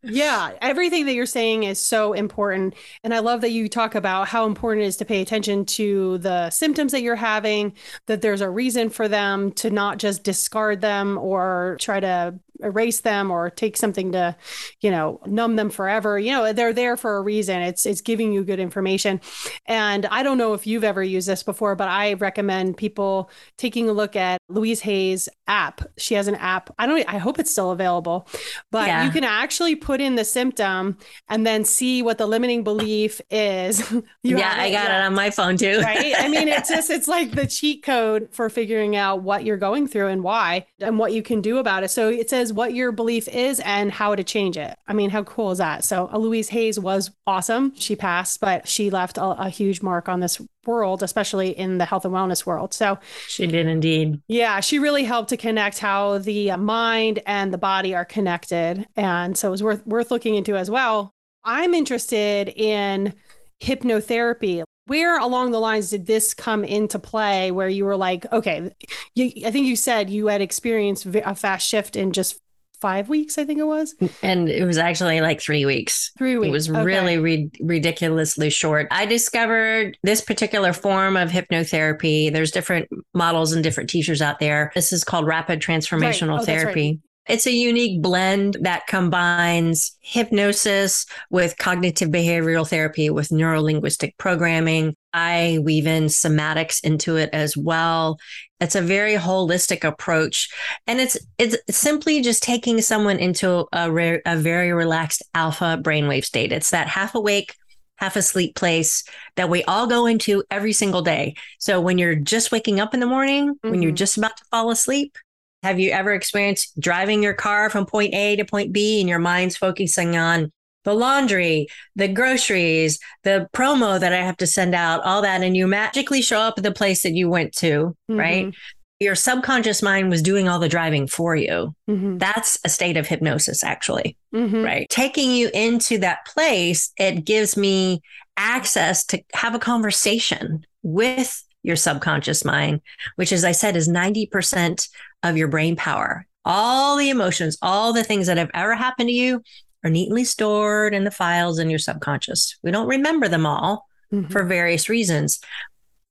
Yeah, 0.04 0.54
everything 0.60 1.06
that 1.06 1.14
you're 1.14 1.26
saying 1.26 1.62
is 1.62 1.78
so 1.80 2.12
important. 2.12 2.74
And 3.04 3.14
I 3.14 3.20
love 3.20 3.40
that 3.42 3.52
you 3.52 3.68
talk 3.68 3.94
about 3.94 4.26
how 4.26 4.46
important 4.46 4.82
it 4.84 4.88
is 4.88 4.96
to 4.96 5.04
pay 5.04 5.20
attention 5.22 5.64
to 5.66 6.18
the 6.18 6.50
symptoms 6.50 6.90
that 6.90 7.02
you're 7.02 7.14
having, 7.14 7.74
that 8.06 8.20
there's 8.20 8.40
a 8.40 8.50
reason 8.50 8.90
for 8.90 9.06
them 9.06 9.52
to 9.52 9.70
not 9.70 9.98
just 9.98 10.24
discard 10.24 10.80
them 10.80 11.18
or 11.18 11.76
try 11.80 12.00
to 12.00 12.34
erase 12.62 13.00
them 13.00 13.30
or 13.30 13.50
take 13.50 13.76
something 13.76 14.12
to, 14.12 14.36
you 14.80 14.90
know, 14.90 15.20
numb 15.26 15.56
them 15.56 15.70
forever. 15.70 16.18
You 16.18 16.32
know, 16.32 16.52
they're 16.52 16.72
there 16.72 16.96
for 16.96 17.16
a 17.16 17.22
reason. 17.22 17.60
It's 17.62 17.86
it's 17.86 18.00
giving 18.00 18.32
you 18.32 18.44
good 18.44 18.60
information. 18.60 19.20
And 19.66 20.06
I 20.06 20.22
don't 20.22 20.38
know 20.38 20.54
if 20.54 20.66
you've 20.66 20.84
ever 20.84 21.02
used 21.02 21.28
this 21.28 21.42
before, 21.42 21.76
but 21.76 21.88
I 21.88 22.14
recommend 22.14 22.76
people 22.76 23.30
taking 23.58 23.88
a 23.88 23.92
look 23.92 24.16
at 24.16 24.40
Louise 24.48 24.80
Hay's 24.80 25.28
app. 25.46 25.82
She 25.98 26.14
has 26.14 26.28
an 26.28 26.36
app. 26.36 26.70
I 26.78 26.86
don't 26.86 27.06
I 27.08 27.18
hope 27.18 27.38
it's 27.38 27.50
still 27.50 27.70
available. 27.70 28.28
But 28.70 28.86
Yeah. 28.86 29.04
you 29.04 29.10
can 29.10 29.24
actually 29.24 29.76
put 29.76 30.00
in 30.00 30.14
the 30.16 30.24
symptom 30.24 30.96
and 31.28 31.46
then 31.46 31.64
see 31.64 32.02
what 32.02 32.18
the 32.18 32.26
limiting 32.26 32.64
belief 32.64 33.20
is. 33.30 33.82
Yeah, 34.24 34.54
I 34.56 34.70
got 34.70 34.84
Yeah 34.88 35.02
it 35.02 35.06
on 35.06 35.14
my 35.14 35.30
phone 35.30 35.56
too. 35.56 35.80
right 35.80 36.14
i 36.18 36.28
mean 36.28 36.46
it's 36.48 36.68
just 36.76 36.90
it's 36.90 37.08
like 37.08 37.32
the 37.32 37.46
cheat 37.46 37.82
code 37.82 38.28
for 38.30 38.48
figuring 38.48 38.94
out 38.96 39.22
what 39.22 39.44
you're 39.44 39.56
going 39.56 39.86
through 39.88 40.08
and 40.08 40.22
why 40.22 40.66
and 40.80 40.98
what 40.98 41.12
you 41.12 41.22
can 41.22 41.40
do 41.40 41.58
about 41.58 41.82
it 41.82 41.90
so 41.90 42.08
it 42.08 42.30
says 42.30 42.51
what 42.52 42.74
your 42.74 42.92
belief 42.92 43.26
is 43.28 43.60
and 43.60 43.90
how 43.90 44.14
to 44.14 44.22
change 44.22 44.56
it 44.56 44.76
i 44.86 44.92
mean 44.92 45.10
how 45.10 45.22
cool 45.24 45.50
is 45.50 45.58
that 45.58 45.84
so 45.84 46.08
louise 46.14 46.48
hayes 46.48 46.78
was 46.78 47.10
awesome 47.26 47.74
she 47.74 47.96
passed 47.96 48.40
but 48.40 48.68
she 48.68 48.90
left 48.90 49.18
a, 49.18 49.24
a 49.24 49.48
huge 49.48 49.82
mark 49.82 50.08
on 50.08 50.20
this 50.20 50.40
world 50.66 51.02
especially 51.02 51.50
in 51.50 51.78
the 51.78 51.84
health 51.84 52.04
and 52.04 52.14
wellness 52.14 52.46
world 52.46 52.72
so 52.72 52.98
she 53.28 53.46
did 53.46 53.66
indeed. 53.66 54.20
yeah, 54.28 54.60
she 54.60 54.78
really 54.78 55.04
helped 55.04 55.30
to 55.30 55.36
connect 55.36 55.78
how 55.78 56.18
the 56.18 56.56
mind 56.56 57.20
and 57.26 57.52
the 57.52 57.58
body 57.58 57.94
are 57.94 58.04
connected. 58.04 58.86
And 58.96 59.36
so 59.36 59.48
it 59.48 59.50
was 59.50 59.62
worth 59.62 59.86
worth 59.86 60.10
looking 60.10 60.34
into 60.34 60.56
as 60.56 60.70
well. 60.70 61.12
I'm 61.44 61.74
interested 61.74 62.48
in 62.48 63.14
hypnotherapy. 63.62 64.62
Where 64.92 65.18
along 65.18 65.52
the 65.52 65.58
lines 65.58 65.88
did 65.88 66.04
this 66.04 66.34
come 66.34 66.64
into 66.64 66.98
play 66.98 67.50
where 67.50 67.68
you 67.68 67.86
were 67.86 67.96
like, 67.96 68.30
okay, 68.30 68.70
you, 69.14 69.32
I 69.46 69.50
think 69.50 69.66
you 69.66 69.74
said 69.74 70.10
you 70.10 70.26
had 70.26 70.42
experienced 70.42 71.06
a 71.06 71.34
fast 71.34 71.66
shift 71.66 71.96
in 71.96 72.12
just 72.12 72.38
five 72.78 73.08
weeks, 73.08 73.38
I 73.38 73.44
think 73.46 73.58
it 73.58 73.64
was 73.64 73.94
And 74.22 74.50
it 74.50 74.66
was 74.66 74.76
actually 74.76 75.22
like 75.22 75.40
three 75.40 75.64
weeks. 75.64 76.10
three 76.18 76.36
weeks. 76.36 76.48
It 76.48 76.52
was 76.52 76.68
Okay. 76.68 76.82
really 76.84 77.16
ri- 77.16 77.50
ridiculously 77.60 78.50
short. 78.50 78.88
I 78.90 79.06
discovered 79.06 79.96
this 80.02 80.20
particular 80.20 80.74
form 80.74 81.16
of 81.16 81.30
hypnotherapy. 81.30 82.30
There's 82.30 82.50
different 82.50 82.88
models 83.14 83.52
and 83.52 83.62
different 83.64 83.88
teachers 83.88 84.20
out 84.20 84.40
there. 84.40 84.72
This 84.74 84.92
is 84.92 85.04
called 85.04 85.26
rapid 85.26 85.60
transformational 85.60 86.40
Oh, 86.40 86.44
that's 86.44 86.64
right. 86.64 86.98
It's 87.28 87.46
a 87.46 87.52
unique 87.52 88.02
blend 88.02 88.56
that 88.62 88.88
combines 88.88 89.96
hypnosis 90.00 91.06
with 91.30 91.56
cognitive 91.56 92.08
behavioral 92.08 92.68
therapy 92.68 93.10
with 93.10 93.28
neurolinguistic 93.28 94.16
programming. 94.18 94.96
I 95.12 95.60
weave 95.62 95.86
in 95.86 96.04
somatics 96.04 96.82
into 96.82 97.16
it 97.16 97.30
as 97.32 97.56
well. 97.56 98.18
It's 98.60 98.74
a 98.74 98.82
very 98.82 99.14
holistic 99.14 99.84
approach, 99.84 100.48
and 100.86 101.00
it's 101.00 101.16
it's 101.38 101.56
simply 101.70 102.22
just 102.22 102.42
taking 102.42 102.80
someone 102.80 103.18
into 103.18 103.66
a, 103.72 103.90
re- 103.90 104.22
a 104.24 104.36
very 104.36 104.72
relaxed 104.72 105.22
alpha 105.34 105.78
brainwave 105.82 106.24
state. 106.24 106.50
It's 106.52 106.70
that 106.70 106.88
half 106.88 107.14
awake, 107.14 107.54
half 107.96 108.16
asleep 108.16 108.56
place 108.56 109.04
that 109.36 109.48
we 109.48 109.62
all 109.64 109.86
go 109.86 110.06
into 110.06 110.42
every 110.50 110.72
single 110.72 111.02
day. 111.02 111.34
So 111.58 111.80
when 111.80 111.98
you're 111.98 112.16
just 112.16 112.50
waking 112.50 112.80
up 112.80 112.94
in 112.94 113.00
the 113.00 113.06
morning, 113.06 113.50
mm-hmm. 113.50 113.70
when 113.70 113.82
you're 113.82 113.90
mm-hmm. 113.90 113.96
just 113.96 114.16
about 114.16 114.36
to 114.38 114.44
fall 114.50 114.70
asleep, 114.70 115.16
have 115.62 115.78
you 115.78 115.90
ever 115.90 116.12
experienced 116.12 116.78
driving 116.80 117.22
your 117.22 117.34
car 117.34 117.70
from 117.70 117.86
point 117.86 118.14
A 118.14 118.36
to 118.36 118.44
point 118.44 118.72
B 118.72 119.00
and 119.00 119.08
your 119.08 119.18
mind's 119.18 119.56
focusing 119.56 120.16
on 120.16 120.50
the 120.84 120.94
laundry, 120.94 121.68
the 121.94 122.08
groceries, 122.08 122.98
the 123.22 123.48
promo 123.54 124.00
that 124.00 124.12
I 124.12 124.16
have 124.16 124.36
to 124.38 124.46
send 124.46 124.74
out, 124.74 125.04
all 125.04 125.22
that. 125.22 125.42
And 125.42 125.56
you 125.56 125.66
magically 125.66 126.22
show 126.22 126.40
up 126.40 126.54
at 126.56 126.64
the 126.64 126.72
place 126.72 127.02
that 127.04 127.12
you 127.12 127.28
went 127.28 127.54
to, 127.58 127.96
mm-hmm. 128.10 128.18
right? 128.18 128.54
Your 128.98 129.14
subconscious 129.14 129.82
mind 129.82 130.10
was 130.10 130.22
doing 130.22 130.48
all 130.48 130.58
the 130.58 130.68
driving 130.68 131.06
for 131.06 131.34
you. 131.36 131.74
Mm-hmm. 131.88 132.18
That's 132.18 132.58
a 132.64 132.68
state 132.68 132.96
of 132.96 133.06
hypnosis, 133.06 133.64
actually, 133.64 134.16
mm-hmm. 134.34 134.62
right? 134.62 134.88
Taking 134.90 135.30
you 135.30 135.50
into 135.54 135.98
that 135.98 136.26
place, 136.26 136.92
it 136.96 137.24
gives 137.24 137.56
me 137.56 138.00
access 138.36 139.04
to 139.06 139.22
have 139.34 139.54
a 139.54 139.60
conversation 139.60 140.64
with 140.82 141.44
your 141.62 141.76
subconscious 141.76 142.44
mind, 142.44 142.80
which, 143.16 143.32
as 143.32 143.44
I 143.44 143.52
said, 143.52 143.76
is 143.76 143.88
90% 143.88 144.88
of 145.22 145.36
your 145.36 145.48
brain 145.48 145.76
power. 145.76 146.26
All 146.44 146.96
the 146.96 147.10
emotions, 147.10 147.56
all 147.62 147.92
the 147.92 148.04
things 148.04 148.26
that 148.26 148.36
have 148.36 148.50
ever 148.52 148.74
happened 148.74 149.08
to 149.08 149.14
you 149.14 149.42
are 149.84 149.90
neatly 149.90 150.24
stored 150.24 150.94
in 150.94 151.04
the 151.04 151.10
files 151.10 151.58
in 151.58 151.70
your 151.70 151.78
subconscious. 151.78 152.56
We 152.62 152.70
don't 152.70 152.88
remember 152.88 153.28
them 153.28 153.46
all 153.46 153.86
mm-hmm. 154.12 154.30
for 154.30 154.44
various 154.44 154.88
reasons. 154.88 155.40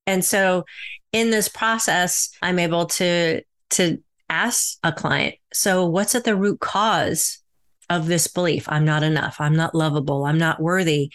And 0.07 0.23
so 0.23 0.65
in 1.11 1.29
this 1.29 1.47
process, 1.47 2.29
I'm 2.41 2.59
able 2.59 2.85
to 2.87 3.41
to 3.71 3.97
ask 4.29 4.77
a 4.83 4.91
client, 4.91 5.35
so 5.53 5.85
what's 5.85 6.15
at 6.15 6.23
the 6.23 6.35
root 6.35 6.59
cause 6.59 7.39
of 7.89 8.07
this 8.07 8.27
belief? 8.27 8.65
I'm 8.67 8.85
not 8.85 9.03
enough. 9.03 9.37
I'm 9.39 9.55
not 9.55 9.75
lovable. 9.75 10.25
I'm 10.25 10.37
not 10.37 10.61
worthy. 10.61 11.11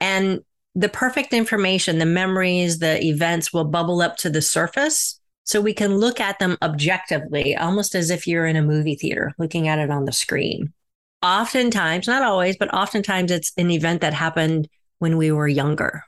And 0.00 0.40
the 0.78 0.88
perfect 0.88 1.32
information, 1.32 1.98
the 1.98 2.06
memories, 2.06 2.78
the 2.78 3.04
events 3.04 3.52
will 3.52 3.64
bubble 3.64 4.00
up 4.00 4.16
to 4.18 4.30
the 4.30 4.42
surface 4.42 5.20
so 5.44 5.60
we 5.60 5.74
can 5.74 5.96
look 5.96 6.20
at 6.20 6.38
them 6.38 6.56
objectively, 6.62 7.56
almost 7.56 7.94
as 7.94 8.10
if 8.10 8.26
you're 8.26 8.46
in 8.46 8.56
a 8.56 8.62
movie 8.62 8.94
theater 8.94 9.32
looking 9.38 9.66
at 9.66 9.78
it 9.78 9.90
on 9.90 10.04
the 10.04 10.12
screen 10.12 10.72
oftentimes, 11.22 12.06
not 12.06 12.22
always, 12.22 12.56
but 12.56 12.72
oftentimes 12.72 13.30
it's 13.30 13.52
an 13.56 13.70
event 13.70 14.00
that 14.00 14.14
happened 14.14 14.68
when 14.98 15.16
we 15.16 15.32
were 15.32 15.48
younger. 15.48 16.04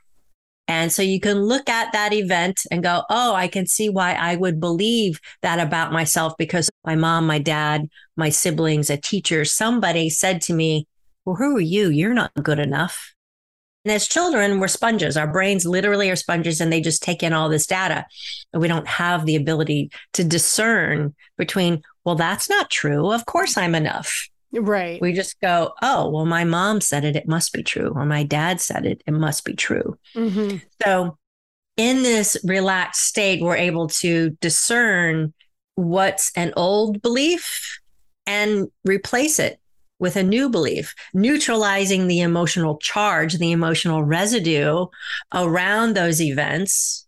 And 0.67 0.91
so 0.91 1.01
you 1.01 1.19
can 1.19 1.41
look 1.41 1.67
at 1.67 1.91
that 1.91 2.13
event 2.13 2.61
and 2.71 2.81
go, 2.81 3.03
oh, 3.09 3.33
I 3.33 3.47
can 3.47 3.65
see 3.67 3.89
why 3.89 4.13
I 4.13 4.35
would 4.37 4.59
believe 4.59 5.19
that 5.41 5.59
about 5.59 5.91
myself 5.91 6.33
because 6.37 6.69
my 6.85 6.95
mom, 6.95 7.27
my 7.27 7.39
dad, 7.39 7.89
my 8.15 8.29
siblings, 8.29 8.89
a 8.89 8.95
teacher, 8.95 9.43
somebody 9.43 10.09
said 10.09 10.41
to 10.43 10.53
me, 10.53 10.87
well, 11.25 11.35
who 11.35 11.57
are 11.57 11.61
you? 11.61 11.89
You're 11.89 12.13
not 12.13 12.31
good 12.41 12.59
enough. 12.59 13.13
And 13.83 13.91
as 13.91 14.07
children, 14.07 14.59
we're 14.59 14.67
sponges. 14.67 15.17
Our 15.17 15.31
brains 15.31 15.65
literally 15.65 16.09
are 16.09 16.15
sponges 16.15 16.61
and 16.61 16.71
they 16.71 16.81
just 16.81 17.01
take 17.01 17.23
in 17.23 17.33
all 17.33 17.49
this 17.49 17.65
data. 17.65 18.05
And 18.53 18.61
we 18.61 18.67
don't 18.67 18.87
have 18.87 19.25
the 19.25 19.35
ability 19.35 19.91
to 20.13 20.23
discern 20.23 21.15
between, 21.37 21.81
well, 22.05 22.15
that's 22.15 22.49
not 22.49 22.69
true. 22.69 23.11
Of 23.11 23.25
course 23.25 23.57
I'm 23.57 23.73
enough. 23.73 24.29
Right. 24.53 25.01
We 25.01 25.13
just 25.13 25.39
go, 25.39 25.73
oh, 25.81 26.09
well, 26.09 26.25
my 26.25 26.43
mom 26.43 26.81
said 26.81 27.05
it, 27.05 27.15
it 27.15 27.27
must 27.27 27.53
be 27.53 27.63
true. 27.63 27.93
Or 27.95 28.05
my 28.05 28.23
dad 28.23 28.59
said 28.59 28.85
it, 28.85 29.01
it 29.07 29.13
must 29.13 29.45
be 29.45 29.53
true. 29.53 29.97
Mm-hmm. 30.15 30.57
So, 30.83 31.17
in 31.77 32.03
this 32.03 32.37
relaxed 32.43 33.05
state, 33.05 33.41
we're 33.41 33.55
able 33.55 33.87
to 33.87 34.31
discern 34.41 35.33
what's 35.75 36.31
an 36.35 36.51
old 36.57 37.01
belief 37.01 37.79
and 38.27 38.67
replace 38.83 39.39
it 39.39 39.60
with 40.01 40.15
a 40.15 40.23
new 40.23 40.49
belief, 40.49 40.93
neutralizing 41.13 42.07
the 42.07 42.19
emotional 42.21 42.77
charge, 42.79 43.35
the 43.35 43.51
emotional 43.51 44.03
residue 44.03 44.87
around 45.31 45.95
those 45.95 46.19
events 46.19 47.07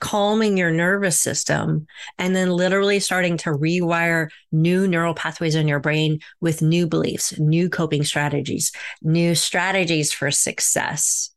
calming 0.00 0.58
your 0.58 0.72
nervous 0.72 1.18
system, 1.18 1.86
and 2.18 2.34
then 2.36 2.50
literally 2.50 3.00
starting 3.00 3.38
to 3.38 3.50
rewire 3.50 4.28
new 4.52 4.86
neural 4.86 5.14
pathways 5.14 5.54
in 5.54 5.68
your 5.68 5.78
brain 5.78 6.18
with 6.40 6.60
new 6.60 6.86
beliefs, 6.86 7.38
new 7.38 7.70
coping 7.70 8.04
strategies, 8.04 8.72
new 9.00 9.34
strategies 9.34 10.12
for 10.12 10.30
success. 10.30 11.30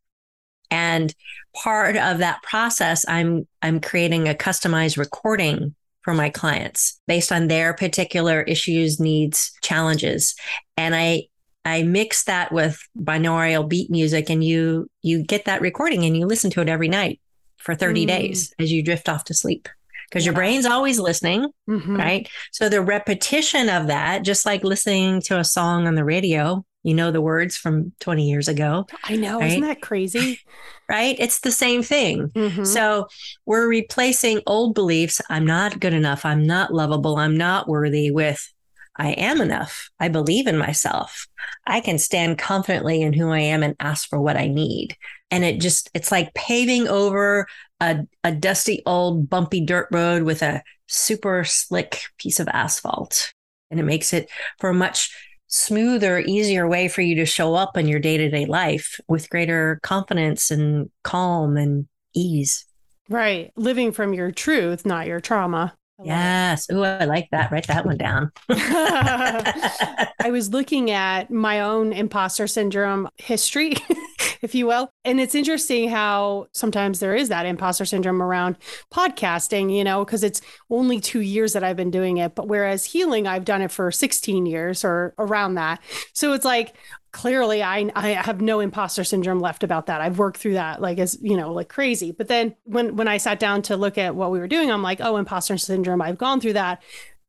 And 0.71 1.13
part 1.55 1.95
of 1.95 2.17
that 2.17 2.41
process, 2.41 3.05
I'm 3.07 3.47
I'm 3.61 3.79
creating 3.79 4.27
a 4.27 4.33
customized 4.33 4.97
recording 4.97 5.75
for 6.07 6.13
my 6.13 6.29
clients 6.29 7.01
based 7.05 7.33
on 7.33 7.49
their 7.49 7.73
particular 7.73 8.41
issues, 8.43 8.97
needs, 8.97 9.51
challenges. 9.61 10.35
And 10.77 10.95
I 10.95 11.23
I 11.65 11.83
mix 11.83 12.23
that 12.23 12.53
with 12.53 12.79
binaural 12.97 13.67
beat 13.67 13.91
music 13.91 14.29
and 14.29 14.41
you 14.41 14.89
you 15.01 15.21
get 15.21 15.43
that 15.43 15.59
recording 15.59 16.05
and 16.05 16.15
you 16.15 16.25
listen 16.25 16.49
to 16.51 16.61
it 16.61 16.69
every 16.69 16.87
night 16.87 17.19
for 17.57 17.75
30 17.75 18.05
mm. 18.05 18.07
days 18.07 18.53
as 18.57 18.71
you 18.71 18.81
drift 18.81 19.09
off 19.09 19.25
to 19.25 19.33
sleep 19.33 19.67
because 20.09 20.25
your 20.25 20.33
brain's 20.33 20.65
always 20.65 20.97
listening, 20.97 21.51
mm-hmm. 21.69 21.97
right? 21.97 22.29
So 22.53 22.69
the 22.69 22.81
repetition 22.81 23.67
of 23.67 23.87
that, 23.87 24.23
just 24.23 24.45
like 24.45 24.63
listening 24.63 25.19
to 25.23 25.39
a 25.39 25.43
song 25.43 25.87
on 25.87 25.95
the 25.95 26.05
radio, 26.05 26.63
you 26.87 26.93
know 26.93 27.11
the 27.11 27.19
words 27.19 27.57
from 27.57 27.91
20 27.99 28.29
years 28.29 28.47
ago. 28.47 28.87
I 29.03 29.17
know. 29.17 29.39
Right? 29.39 29.49
Isn't 29.49 29.61
that 29.61 29.81
crazy? 29.81 30.39
right? 30.89 31.17
It's 31.19 31.41
the 31.41 31.51
same 31.51 31.83
thing. 31.83 32.29
Mm-hmm. 32.29 32.63
So 32.63 33.07
we're 33.45 33.67
replacing 33.67 34.39
old 34.47 34.73
beliefs. 34.73 35.21
I'm 35.29 35.45
not 35.45 35.81
good 35.81 35.93
enough. 35.93 36.23
I'm 36.23 36.47
not 36.47 36.73
lovable. 36.73 37.17
I'm 37.17 37.35
not 37.35 37.67
worthy 37.67 38.09
with 38.09 38.53
I 38.95 39.09
am 39.09 39.41
enough. 39.41 39.89
I 39.99 40.07
believe 40.07 40.47
in 40.47 40.57
myself. 40.57 41.27
I 41.65 41.81
can 41.81 41.97
stand 41.97 42.37
confidently 42.37 43.01
in 43.01 43.11
who 43.11 43.31
I 43.31 43.39
am 43.39 43.63
and 43.63 43.75
ask 43.81 44.07
for 44.07 44.21
what 44.21 44.37
I 44.37 44.47
need. 44.47 44.95
And 45.29 45.43
it 45.43 45.59
just, 45.59 45.91
it's 45.93 46.11
like 46.11 46.33
paving 46.35 46.87
over 46.87 47.47
a, 47.81 48.07
a 48.23 48.31
dusty 48.31 48.81
old 48.85 49.29
bumpy 49.29 49.59
dirt 49.59 49.89
road 49.91 50.23
with 50.23 50.41
a 50.41 50.63
super 50.87 51.43
slick 51.43 52.03
piece 52.17 52.39
of 52.39 52.47
asphalt. 52.47 53.33
And 53.69 53.79
it 53.79 53.83
makes 53.83 54.13
it 54.13 54.29
for 54.57 54.69
a 54.69 54.73
much 54.73 55.13
smoother, 55.47 56.19
easier 56.19 56.67
way 56.67 56.87
for 56.87 57.01
you 57.01 57.15
to 57.15 57.25
show 57.25 57.55
up 57.55 57.77
in 57.77 57.87
your 57.87 57.99
day 57.99 58.17
to 58.17 58.29
day 58.29 58.45
life 58.45 58.99
with 59.07 59.29
greater 59.29 59.79
confidence 59.83 60.51
and 60.51 60.89
calm 61.03 61.57
and 61.57 61.87
ease. 62.13 62.65
Right. 63.09 63.51
Living 63.55 63.91
from 63.91 64.13
your 64.13 64.31
truth, 64.31 64.85
not 64.85 65.07
your 65.07 65.19
trauma. 65.21 65.73
Yes. 66.03 66.67
Oh, 66.69 66.83
I 66.83 67.05
like 67.05 67.29
that. 67.31 67.51
Write 67.51 67.67
that 67.67 67.85
one 67.85 67.97
down. 67.97 68.31
I 68.49 70.29
was 70.29 70.51
looking 70.51 70.91
at 70.91 71.31
my 71.31 71.61
own 71.61 71.91
imposter 71.91 72.45
syndrome 72.45 73.09
history, 73.17 73.73
if 74.41 74.55
you 74.55 74.67
will. 74.67 74.91
And 75.05 75.19
it's 75.19 75.35
interesting 75.35 75.89
how 75.89 76.47
sometimes 76.51 76.99
there 76.99 77.15
is 77.15 77.29
that 77.29 77.45
imposter 77.45 77.85
syndrome 77.85 78.21
around 78.21 78.57
podcasting, 78.93 79.75
you 79.75 79.83
know, 79.83 80.03
because 80.05 80.23
it's 80.23 80.41
only 80.69 80.99
two 80.99 81.21
years 81.21 81.53
that 81.53 81.63
I've 81.63 81.77
been 81.77 81.91
doing 81.91 82.17
it. 82.17 82.35
But 82.35 82.47
whereas 82.47 82.85
healing, 82.85 83.27
I've 83.27 83.45
done 83.45 83.61
it 83.61 83.71
for 83.71 83.91
16 83.91 84.45
years 84.45 84.83
or 84.83 85.13
around 85.17 85.55
that. 85.55 85.81
So 86.13 86.33
it's 86.33 86.45
like, 86.45 86.75
clearly 87.13 87.63
I 87.63 87.89
I 87.95 88.09
have 88.09 88.41
no 88.41 88.59
imposter 88.59 89.03
syndrome 89.03 89.39
left 89.39 89.63
about 89.63 89.87
that. 89.87 90.01
I've 90.01 90.19
worked 90.19 90.37
through 90.37 90.53
that 90.53 90.81
like 90.81 90.99
as 90.99 91.17
you 91.21 91.35
know 91.35 91.51
like 91.51 91.67
crazy. 91.67 92.11
But 92.11 92.27
then 92.27 92.55
when 92.63 92.95
when 92.95 93.07
I 93.07 93.17
sat 93.17 93.39
down 93.39 93.63
to 93.63 93.77
look 93.77 93.97
at 93.97 94.15
what 94.15 94.29
we 94.29 94.39
were 94.39 94.47
doing, 94.47 94.71
I'm 94.71 94.83
like, 94.83 94.99
oh, 95.01 95.17
imposter 95.17 95.57
syndrome. 95.57 96.01
I've 96.01 96.17
gone 96.17 96.39
through 96.39 96.53
that. 96.53 96.83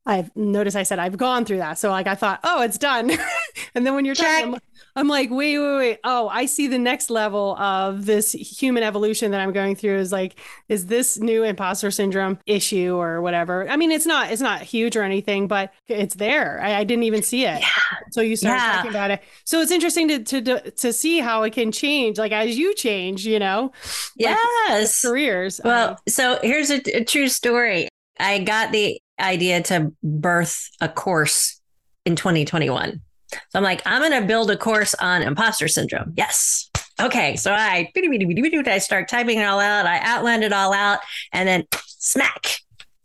I've 0.04 0.34
noticed 0.36 0.76
I 0.76 0.82
said 0.82 0.98
I've 0.98 1.16
gone 1.16 1.44
through 1.44 1.58
that. 1.58 1.78
So 1.78 1.90
like 1.90 2.06
I 2.06 2.14
thought, 2.14 2.40
oh, 2.44 2.62
it's 2.62 2.78
done. 2.78 3.10
and 3.74 3.86
then 3.86 3.94
when 3.94 4.04
you're 4.04 4.14
Check. 4.14 4.44
talking, 4.44 4.60
I'm 4.96 5.08
like, 5.08 5.30
wait, 5.30 5.58
wait, 5.58 5.76
wait. 5.76 5.98
Oh, 6.04 6.28
I 6.28 6.46
see 6.46 6.66
the 6.66 6.78
next 6.78 7.10
level 7.10 7.56
of 7.56 8.06
this 8.06 8.32
human 8.32 8.82
evolution 8.82 9.30
that 9.30 9.40
I'm 9.40 9.52
going 9.52 9.76
through 9.76 9.98
is 9.98 10.12
like, 10.12 10.38
is 10.68 10.86
this 10.86 11.18
new 11.18 11.44
imposter 11.44 11.90
syndrome 11.90 12.38
issue 12.46 12.96
or 12.96 13.20
whatever? 13.22 13.68
I 13.68 13.76
mean, 13.76 13.92
it's 13.92 14.06
not, 14.06 14.32
it's 14.32 14.42
not 14.42 14.62
huge 14.62 14.96
or 14.96 15.02
anything, 15.02 15.46
but 15.46 15.72
it's 15.86 16.14
there. 16.14 16.60
I, 16.60 16.76
I 16.76 16.84
didn't 16.84 17.04
even 17.04 17.22
see 17.22 17.44
it. 17.44 17.60
Yeah. 17.60 17.98
So 18.10 18.20
you 18.20 18.36
start 18.36 18.58
yeah. 18.58 18.72
talking 18.72 18.90
about 18.90 19.10
it. 19.10 19.22
So 19.44 19.60
it's 19.60 19.70
interesting 19.70 20.08
to, 20.08 20.42
to, 20.42 20.70
to 20.70 20.92
see 20.92 21.20
how 21.20 21.42
it 21.42 21.52
can 21.52 21.72
change, 21.72 22.18
like 22.18 22.32
as 22.32 22.56
you 22.58 22.74
change, 22.74 23.26
you 23.26 23.38
know? 23.38 23.72
Yes. 24.16 25.04
Like 25.04 25.12
careers. 25.12 25.60
Well, 25.62 26.00
so 26.08 26.38
here's 26.42 26.70
a, 26.70 26.80
a 26.96 27.04
true 27.04 27.28
story. 27.28 27.88
I 28.18 28.40
got 28.40 28.72
the 28.72 29.00
idea 29.20 29.62
to 29.64 29.92
birth 30.02 30.70
a 30.80 30.88
course 30.88 31.60
in 32.04 32.16
2021. 32.16 33.00
So 33.30 33.38
I'm 33.54 33.62
like, 33.62 33.82
I'm 33.86 34.00
going 34.00 34.20
to 34.20 34.26
build 34.26 34.50
a 34.50 34.56
course 34.56 34.94
on 34.94 35.22
imposter 35.22 35.68
syndrome. 35.68 36.14
Yes. 36.16 36.70
Okay. 37.00 37.36
So 37.36 37.52
I, 37.52 37.90
I 37.94 38.78
start 38.78 39.08
typing 39.08 39.38
it 39.38 39.44
all 39.44 39.60
out. 39.60 39.86
I 39.86 39.98
outlined 40.00 40.44
it 40.44 40.52
all 40.52 40.72
out 40.72 41.00
and 41.32 41.48
then 41.48 41.66
smack. 41.86 42.58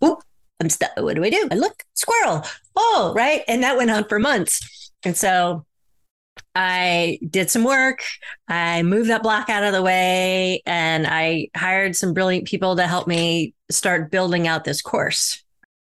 Oop, 0.04 0.24
I'm 0.60 0.70
stuck. 0.70 0.92
What 0.98 1.16
do 1.16 1.24
I 1.24 1.30
do? 1.30 1.48
I 1.52 1.56
look, 1.56 1.84
squirrel. 1.94 2.44
Oh, 2.76 3.14
right. 3.16 3.44
And 3.48 3.64
that 3.64 3.78
went 3.78 3.92
on 3.92 4.08
for 4.08 4.20
months. 4.20 4.92
And 5.04 5.16
so 5.16 5.66
I 6.56 7.20
did 7.30 7.50
some 7.50 7.64
work. 7.64 8.04
I 8.48 8.84
moved 8.84 9.10
that 9.10 9.24
block 9.24 9.50
out 9.50 9.64
of 9.64 9.74
the 9.74 9.82
way 9.82 10.62
and 10.66 11.06
I 11.08 11.50
hired 11.56 11.96
some 11.96 12.14
brilliant 12.14 12.48
people 12.48 12.76
to 12.76 12.88
help 12.88 13.08
me 13.08 13.54
start 13.70 14.12
building 14.12 14.48
out 14.48 14.64
this 14.64 14.82
course. 14.82 15.44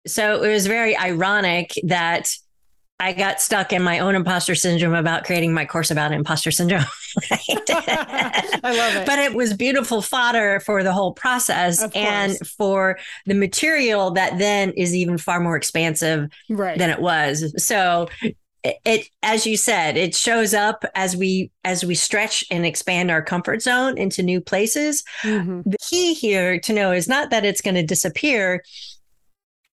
So 0.07 0.43
it 0.43 0.51
was 0.51 0.67
very 0.67 0.97
ironic 0.97 1.73
that 1.83 2.35
I 2.99 3.11
got 3.11 3.41
stuck 3.41 3.73
in 3.73 3.83
my 3.83 3.99
own 3.99 4.15
imposter 4.15 4.55
syndrome 4.55 4.93
about 4.93 5.25
creating 5.25 5.53
my 5.53 5.65
course 5.65 5.91
about 5.91 6.13
imposter 6.13 6.49
syndrome. 6.49 6.85
I 7.31 8.61
love 8.63 8.95
it. 8.95 9.05
But 9.05 9.19
it 9.19 9.33
was 9.33 9.53
beautiful 9.53 10.01
fodder 10.01 10.61
for 10.61 10.81
the 10.81 10.93
whole 10.93 11.11
process 11.11 11.85
and 11.93 12.37
for 12.47 12.97
the 13.25 13.33
material 13.33 14.11
that 14.11 14.37
then 14.37 14.71
is 14.71 14.95
even 14.95 15.17
far 15.17 15.41
more 15.41 15.57
expansive 15.57 16.29
right. 16.49 16.77
than 16.77 16.89
it 16.89 16.99
was. 16.99 17.53
So 17.61 18.07
it, 18.65 18.77
it 18.85 19.09
as 19.21 19.45
you 19.45 19.57
said 19.57 19.95
it 19.95 20.15
shows 20.15 20.53
up 20.53 20.83
as 20.95 21.15
we 21.15 21.51
as 21.63 21.85
we 21.85 21.93
stretch 21.93 22.43
and 22.49 22.65
expand 22.65 23.11
our 23.11 23.21
comfort 23.21 23.61
zone 23.61 23.95
into 23.97 24.23
new 24.23 24.41
places 24.41 25.03
mm-hmm. 25.21 25.61
the 25.69 25.77
key 25.77 26.15
here 26.15 26.59
to 26.59 26.73
know 26.73 26.91
is 26.91 27.07
not 27.07 27.29
that 27.29 27.45
it's 27.45 27.61
going 27.61 27.75
to 27.75 27.83
disappear 27.83 28.63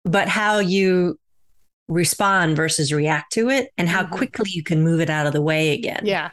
but 0.04 0.28
how 0.28 0.58
you 0.58 1.19
respond 1.90 2.56
versus 2.56 2.92
react 2.92 3.32
to 3.32 3.50
it 3.50 3.70
and 3.76 3.88
how 3.88 4.02
mm-hmm. 4.02 4.14
quickly 4.14 4.50
you 4.50 4.62
can 4.62 4.82
move 4.82 5.00
it 5.00 5.10
out 5.10 5.26
of 5.26 5.32
the 5.32 5.42
way 5.42 5.72
again 5.72 6.00
yeah 6.04 6.30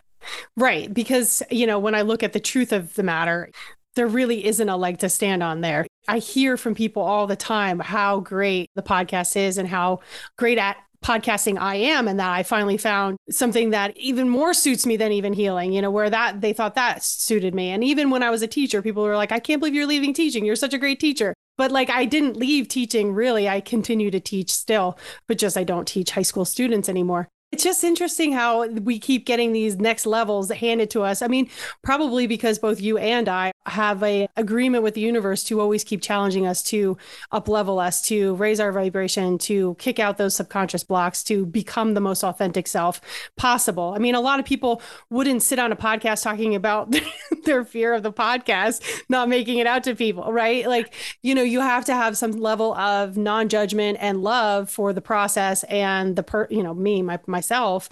right 0.55 0.93
because 0.93 1.43
you 1.49 1.67
know 1.67 1.79
when 1.79 1.95
i 1.95 2.01
look 2.01 2.23
at 2.23 2.33
the 2.33 2.39
truth 2.39 2.71
of 2.71 2.93
the 2.95 3.03
matter 3.03 3.49
there 3.97 4.07
really 4.07 4.45
isn't 4.45 4.69
a 4.69 4.77
leg 4.77 4.99
to 4.99 5.09
stand 5.09 5.43
on 5.43 5.61
there. 5.61 5.85
I 6.07 6.19
hear 6.19 6.55
from 6.55 6.75
people 6.75 7.01
all 7.01 7.27
the 7.27 7.35
time 7.35 7.79
how 7.79 8.19
great 8.19 8.69
the 8.75 8.83
podcast 8.83 9.35
is 9.35 9.57
and 9.57 9.67
how 9.67 9.99
great 10.37 10.59
at 10.59 10.77
podcasting 11.03 11.59
I 11.59 11.75
am 11.75 12.07
and 12.07 12.19
that 12.19 12.31
I 12.31 12.43
finally 12.43 12.77
found 12.77 13.17
something 13.29 13.71
that 13.71 13.95
even 13.97 14.29
more 14.29 14.53
suits 14.53 14.85
me 14.85 14.97
than 14.97 15.11
even 15.11 15.33
healing, 15.33 15.73
you 15.73 15.81
know, 15.81 15.91
where 15.91 16.09
that 16.09 16.41
they 16.41 16.53
thought 16.53 16.75
that 16.75 17.03
suited 17.03 17.53
me. 17.53 17.69
And 17.69 17.83
even 17.83 18.09
when 18.09 18.23
I 18.23 18.29
was 18.29 18.41
a 18.41 18.47
teacher, 18.47 18.81
people 18.81 19.03
were 19.03 19.15
like, 19.15 19.31
I 19.31 19.39
can't 19.39 19.59
believe 19.59 19.75
you're 19.75 19.85
leaving 19.85 20.13
teaching. 20.13 20.45
You're 20.45 20.55
such 20.55 20.73
a 20.73 20.79
great 20.79 20.99
teacher. 20.99 21.33
But 21.57 21.71
like 21.71 21.89
I 21.89 22.05
didn't 22.05 22.37
leave 22.37 22.67
teaching 22.67 23.13
really. 23.13 23.49
I 23.49 23.61
continue 23.61 24.11
to 24.11 24.19
teach 24.19 24.51
still, 24.51 24.97
but 25.27 25.37
just 25.37 25.57
I 25.57 25.63
don't 25.63 25.87
teach 25.87 26.11
high 26.11 26.21
school 26.21 26.45
students 26.45 26.87
anymore. 26.87 27.29
It's 27.57 27.63
just 27.63 27.83
interesting 27.83 28.33
how 28.33 28.67
we 28.67 28.99
keep 28.99 29.25
getting 29.25 29.51
these 29.51 29.77
next 29.77 30.05
levels 30.05 30.51
handed 30.51 30.91
to 30.91 31.01
us. 31.01 31.23
I 31.23 31.27
mean, 31.27 31.49
probably 31.81 32.27
because 32.27 32.59
both 32.59 32.79
you 32.79 32.99
and 32.99 33.27
I 33.27 33.51
have 33.65 34.03
a 34.03 34.27
agreement 34.37 34.83
with 34.83 34.93
the 34.93 35.01
universe 35.01 35.43
to 35.45 35.59
always 35.59 35.83
keep 35.83 36.03
challenging 36.03 36.45
us 36.45 36.61
to 36.63 36.99
up 37.31 37.47
level 37.47 37.79
us, 37.79 37.99
to 38.03 38.35
raise 38.35 38.59
our 38.59 38.71
vibration, 38.71 39.39
to 39.39 39.75
kick 39.79 39.97
out 39.97 40.19
those 40.19 40.35
subconscious 40.35 40.83
blocks, 40.83 41.23
to 41.23 41.47
become 41.47 41.95
the 41.95 41.99
most 41.99 42.23
authentic 42.23 42.67
self 42.67 43.01
possible. 43.37 43.91
I 43.95 43.97
mean, 43.97 44.13
a 44.13 44.21
lot 44.21 44.39
of 44.39 44.45
people 44.45 44.79
wouldn't 45.09 45.41
sit 45.41 45.57
on 45.57 45.71
a 45.71 45.75
podcast 45.75 46.21
talking 46.21 46.53
about 46.53 46.95
their 47.45 47.65
fear 47.65 47.95
of 47.95 48.03
the 48.03 48.13
podcast 48.13 48.83
not 49.09 49.29
making 49.29 49.57
it 49.57 49.65
out 49.65 49.83
to 49.85 49.95
people, 49.95 50.31
right? 50.31 50.67
Like, 50.67 50.93
you 51.23 51.33
know, 51.33 51.41
you 51.41 51.59
have 51.61 51.85
to 51.85 51.95
have 51.95 52.17
some 52.17 52.33
level 52.33 52.75
of 52.75 53.17
non-judgment 53.17 53.97
and 53.99 54.21
love 54.21 54.69
for 54.69 54.93
the 54.93 55.01
process 55.01 55.63
and 55.63 56.15
the 56.15 56.21
per, 56.21 56.47
you 56.51 56.61
know, 56.61 56.75
me, 56.75 57.01
my, 57.01 57.19
my 57.25 57.41
myself 57.47 57.89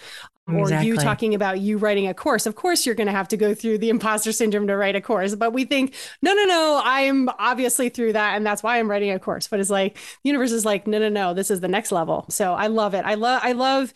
um, 0.47 0.57
or 0.57 0.61
exactly. 0.61 0.87
you 0.87 0.97
talking 0.97 1.33
about 1.33 1.59
you 1.59 1.77
writing 1.77 2.07
a 2.07 2.13
course. 2.13 2.45
Of 2.45 2.55
course, 2.55 2.85
you're 2.85 2.95
going 2.95 3.07
to 3.07 3.13
have 3.13 3.27
to 3.29 3.37
go 3.37 3.55
through 3.55 3.79
the 3.79 3.89
imposter 3.89 4.31
syndrome 4.31 4.67
to 4.67 4.77
write 4.77 4.95
a 4.95 5.01
course, 5.01 5.35
but 5.35 5.53
we 5.53 5.65
think, 5.65 5.95
no, 6.21 6.33
no, 6.33 6.45
no, 6.45 6.81
I'm 6.83 7.29
obviously 7.39 7.89
through 7.89 8.13
that. 8.13 8.35
And 8.35 8.45
that's 8.45 8.61
why 8.61 8.77
I'm 8.77 8.89
writing 8.89 9.11
a 9.11 9.19
course. 9.19 9.47
But 9.47 9.59
it's 9.59 9.69
like, 9.69 9.95
the 9.95 10.29
universe 10.29 10.51
is 10.51 10.65
like, 10.65 10.85
no, 10.85 10.99
no, 10.99 11.09
no, 11.09 11.33
this 11.33 11.49
is 11.49 11.61
the 11.61 11.67
next 11.67 11.91
level. 11.91 12.25
So 12.29 12.53
I 12.53 12.67
love 12.67 12.93
it. 12.93 13.05
I 13.05 13.15
love, 13.15 13.41
I 13.43 13.53
love, 13.53 13.93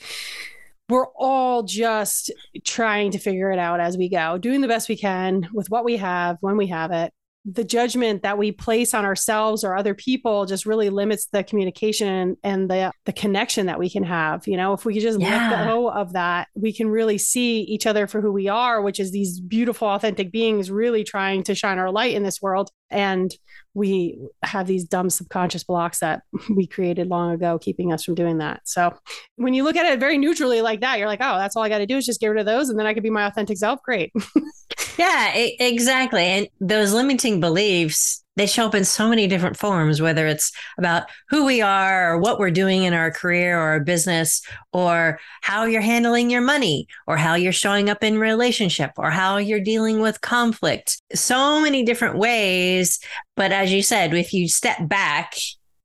we're 0.90 1.08
all 1.16 1.62
just 1.62 2.32
trying 2.66 3.12
to 3.12 3.20
figure 3.20 3.52
it 3.52 3.60
out 3.60 3.80
as 3.80 3.96
we 3.96 4.10
go, 4.10 4.40
doing 4.40 4.62
the 4.62 4.68
best 4.68 4.90
we 4.90 4.98
can 4.98 5.48
with 5.54 5.70
what 5.70 5.86
we 5.86 5.98
have 5.98 6.38
when 6.42 6.58
we 6.58 6.68
have 6.68 6.92
it 6.92 7.14
the 7.52 7.64
judgment 7.64 8.22
that 8.24 8.38
we 8.38 8.52
place 8.52 8.94
on 8.94 9.06
ourselves 9.06 9.64
or 9.64 9.76
other 9.76 9.94
people 9.94 10.46
just 10.46 10.66
really 10.66 10.90
limits 10.90 11.28
the 11.32 11.44
communication 11.44 12.38
and 12.44 12.70
the 12.70 12.92
the 13.06 13.14
connection 13.14 13.66
that 13.66 13.80
we 13.80 13.90
can 13.90 14.04
have 14.04 14.48
you 14.48 14.58
know? 14.58 14.74
If 14.74 14.86
we 14.86 14.94
could 14.94 15.04
just 15.04 15.20
yeah. 15.20 15.50
let 15.50 15.68
go 15.68 15.90
of 15.90 16.14
that 16.14 16.48
we 16.54 16.74
can 16.74 16.90
really 16.90 17.18
see 17.18 17.62
each 17.62 17.88
other 17.88 18.08
for 18.08 18.22
who 18.22 18.32
we 18.32 18.48
are 18.48 18.82
which 18.82 19.00
is 19.00 19.12
these 19.12 19.40
beautiful 19.40 19.88
authentic 19.88 20.32
beings 20.32 20.70
really 20.70 21.04
trying 21.04 21.44
to 21.44 21.56
shine 21.56 21.80
our 21.80 21.92
light 21.92 22.14
in 22.14 22.24
this 22.24 22.42
world. 22.42 22.70
And 22.92 23.34
we 23.74 24.20
have 24.44 24.68
these 24.68 24.84
dumb 24.84 25.10
subconscious 25.10 25.64
blocks 25.64 26.00
that 26.00 26.22
we 26.56 26.68
created 26.68 27.08
long 27.08 27.32
ago 27.32 27.60
keeping 27.60 27.94
us 27.94 28.04
from 28.04 28.16
doing 28.16 28.40
that. 28.40 28.62
So 28.66 28.94
when 29.36 29.54
you 29.54 29.64
look 29.64 29.76
at 29.76 29.86
it 29.86 30.00
very 30.00 30.18
neutrally 30.18 30.62
like 30.62 30.82
that 30.82 31.00
you're 31.00 31.08
like 31.08 31.22
oh 31.22 31.38
that's 31.38 31.56
all 31.56 31.64
i 31.64 31.70
got 31.70 31.80
to 31.80 31.86
do 31.86 31.98
is 31.98 32.06
just 32.06 32.20
get 32.20 32.28
rid 32.28 32.40
of 32.40 32.46
those 32.46 32.70
and 32.70 32.78
then 32.78 32.86
i 32.86 32.94
could 32.94 33.04
be 33.04 33.10
my 33.10 33.26
authentic 33.26 33.58
self. 33.58 33.82
Great 33.84 34.12
Yeah, 35.00 35.32
exactly. 35.34 36.24
And 36.24 36.50
those 36.60 36.92
limiting 36.92 37.40
beliefs, 37.40 38.22
they 38.36 38.46
show 38.46 38.66
up 38.66 38.76
in 38.76 38.84
so 38.84 39.08
many 39.08 39.28
different 39.28 39.56
forms, 39.56 40.02
whether 40.02 40.28
it's 40.28 40.52
about 40.78 41.04
who 41.30 41.46
we 41.46 41.62
are 41.62 42.14
or 42.14 42.18
what 42.18 42.38
we're 42.38 42.52
doing 42.52 42.84
in 42.84 42.94
our 42.94 43.10
career 43.10 43.58
or 43.58 43.62
our 43.62 43.80
business, 43.80 44.42
or 44.74 45.18
how 45.40 45.64
you're 45.64 45.80
handling 45.80 46.30
your 46.30 46.42
money, 46.42 46.86
or 47.08 47.16
how 47.16 47.36
you're 47.36 47.54
showing 47.54 47.90
up 47.90 48.04
in 48.04 48.20
relationship, 48.20 48.92
or 48.98 49.10
how 49.10 49.38
you're 49.38 49.62
dealing 49.62 50.02
with 50.02 50.20
conflict. 50.20 51.02
So 51.14 51.62
many 51.62 51.84
different 51.84 52.18
ways. 52.18 53.00
But 53.38 53.54
as 53.54 53.72
you 53.72 53.82
said, 53.82 54.14
if 54.14 54.34
you 54.34 54.50
step 54.50 54.86
back 54.90 55.34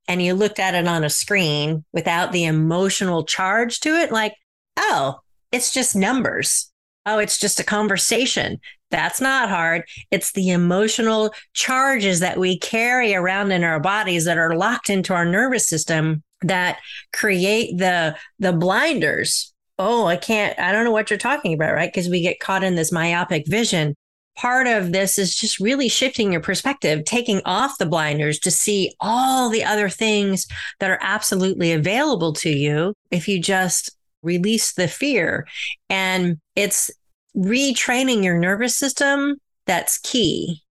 and 0.09 0.21
you 0.21 0.33
looked 0.33 0.59
at 0.59 0.75
it 0.75 0.89
on 0.89 1.05
a 1.05 1.09
screen 1.09 1.85
without 1.93 2.33
the 2.33 2.43
emotional 2.43 3.23
charge 3.23 3.79
to 3.79 3.95
it, 3.95 4.11
like, 4.11 4.33
oh, 4.75 5.19
it's 5.53 5.73
just 5.73 5.95
numbers. 5.95 6.69
Oh, 7.05 7.19
it's 7.19 7.37
just 7.37 7.59
a 7.59 7.63
conversation. 7.63 8.59
That's 8.91 9.19
not 9.19 9.49
hard. 9.49 9.83
It's 10.11 10.31
the 10.31 10.51
emotional 10.51 11.33
charges 11.53 12.19
that 12.19 12.37
we 12.37 12.59
carry 12.59 13.15
around 13.15 13.51
in 13.51 13.63
our 13.63 13.79
bodies 13.79 14.25
that 14.25 14.37
are 14.37 14.55
locked 14.55 14.89
into 14.89 15.13
our 15.13 15.25
nervous 15.25 15.67
system 15.67 16.23
that 16.41 16.79
create 17.13 17.77
the 17.77 18.15
the 18.39 18.53
blinders. 18.53 19.53
Oh, 19.79 20.05
I 20.05 20.17
can't 20.17 20.57
I 20.59 20.71
don't 20.71 20.85
know 20.85 20.91
what 20.91 21.09
you're 21.09 21.17
talking 21.17 21.53
about, 21.53 21.73
right? 21.73 21.91
Because 21.91 22.09
we 22.09 22.21
get 22.21 22.39
caught 22.39 22.63
in 22.63 22.75
this 22.75 22.91
myopic 22.91 23.47
vision. 23.47 23.95
Part 24.37 24.67
of 24.67 24.91
this 24.91 25.17
is 25.17 25.33
just 25.33 25.59
really 25.59 25.87
shifting 25.87 26.31
your 26.31 26.41
perspective, 26.41 27.05
taking 27.05 27.41
off 27.45 27.77
the 27.77 27.85
blinders 27.85 28.37
to 28.39 28.51
see 28.51 28.93
all 28.99 29.49
the 29.49 29.63
other 29.63 29.87
things 29.87 30.45
that 30.79 30.91
are 30.91 30.99
absolutely 31.01 31.71
available 31.71 32.33
to 32.33 32.49
you 32.49 32.93
if 33.11 33.29
you 33.29 33.41
just 33.41 33.95
release 34.21 34.73
the 34.73 34.89
fear. 34.89 35.47
And 35.89 36.37
it's 36.55 36.91
retraining 37.35 38.23
your 38.23 38.37
nervous 38.37 38.75
system 38.75 39.37
that's 39.65 39.97
key. 39.97 40.61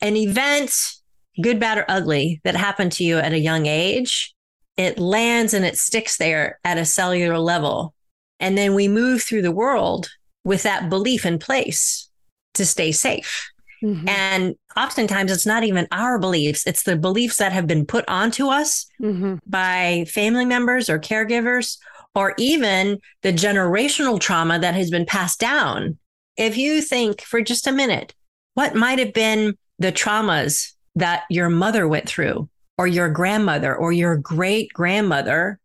An 0.00 0.16
event, 0.16 0.74
good, 1.42 1.58
bad, 1.58 1.78
or 1.78 1.84
ugly, 1.88 2.40
that 2.44 2.56
happened 2.56 2.92
to 2.92 3.04
you 3.04 3.18
at 3.18 3.32
a 3.32 3.38
young 3.38 3.66
age, 3.66 4.34
it 4.76 4.98
lands 4.98 5.54
and 5.54 5.64
it 5.64 5.78
sticks 5.78 6.16
there 6.16 6.58
at 6.64 6.78
a 6.78 6.84
cellular 6.84 7.38
level. 7.38 7.94
And 8.40 8.58
then 8.58 8.74
we 8.74 8.88
move 8.88 9.22
through 9.22 9.42
the 9.42 9.52
world 9.52 10.10
with 10.44 10.62
that 10.64 10.90
belief 10.90 11.24
in 11.24 11.38
place 11.38 12.10
to 12.54 12.66
stay 12.66 12.92
safe. 12.92 13.50
Mm-hmm. 13.82 14.08
And 14.08 14.54
oftentimes 14.76 15.30
it's 15.30 15.46
not 15.46 15.64
even 15.64 15.86
our 15.92 16.18
beliefs, 16.18 16.66
it's 16.66 16.82
the 16.82 16.96
beliefs 16.96 17.36
that 17.36 17.52
have 17.52 17.66
been 17.66 17.86
put 17.86 18.04
onto 18.08 18.48
us 18.48 18.86
mm-hmm. 19.00 19.36
by 19.46 20.06
family 20.08 20.44
members 20.44 20.88
or 20.88 20.98
caregivers, 20.98 21.78
or 22.14 22.34
even 22.38 22.98
the 23.22 23.32
generational 23.32 24.20
trauma 24.20 24.58
that 24.58 24.74
has 24.74 24.90
been 24.90 25.04
passed 25.06 25.40
down 25.40 25.98
if 26.36 26.56
you 26.56 26.80
think 26.80 27.20
for 27.20 27.40
just 27.40 27.66
a 27.66 27.72
minute, 27.72 28.14
what 28.54 28.74
might 28.74 28.98
have 28.98 29.12
been 29.12 29.56
the 29.78 29.92
traumas 29.92 30.72
that 30.94 31.24
your 31.30 31.48
mother 31.48 31.88
went 31.88 32.08
through, 32.08 32.48
or 32.78 32.86
your 32.86 33.08
grandmother, 33.08 33.74
or 33.74 33.92
your 33.92 34.16
great 34.16 34.72
grandmother, 34.72 35.58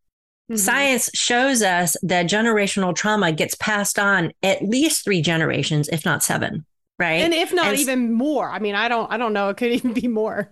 mm-hmm. 0.50 0.58
science 0.58 1.10
shows 1.14 1.62
us 1.62 1.96
that 2.02 2.28
generational 2.28 2.96
trauma 2.96 3.32
gets 3.32 3.56
passed 3.56 4.00
on 4.00 4.32
at 4.44 4.64
least 4.64 5.04
three 5.04 5.22
generations, 5.22 5.88
if 5.90 6.06
not 6.06 6.24
seven. 6.24 6.66
Right. 6.98 7.22
And 7.22 7.34
if 7.34 7.54
not 7.54 7.68
and, 7.68 7.80
even 7.80 8.12
more. 8.12 8.50
I 8.50 8.60
mean, 8.60 8.76
I 8.76 8.90
don't 8.90 9.10
I 9.10 9.18
don't 9.18 9.32
know. 9.32 9.50
It 9.50 9.58
could 9.58 9.72
even 9.72 9.94
be 9.94 10.08
more. 10.08 10.52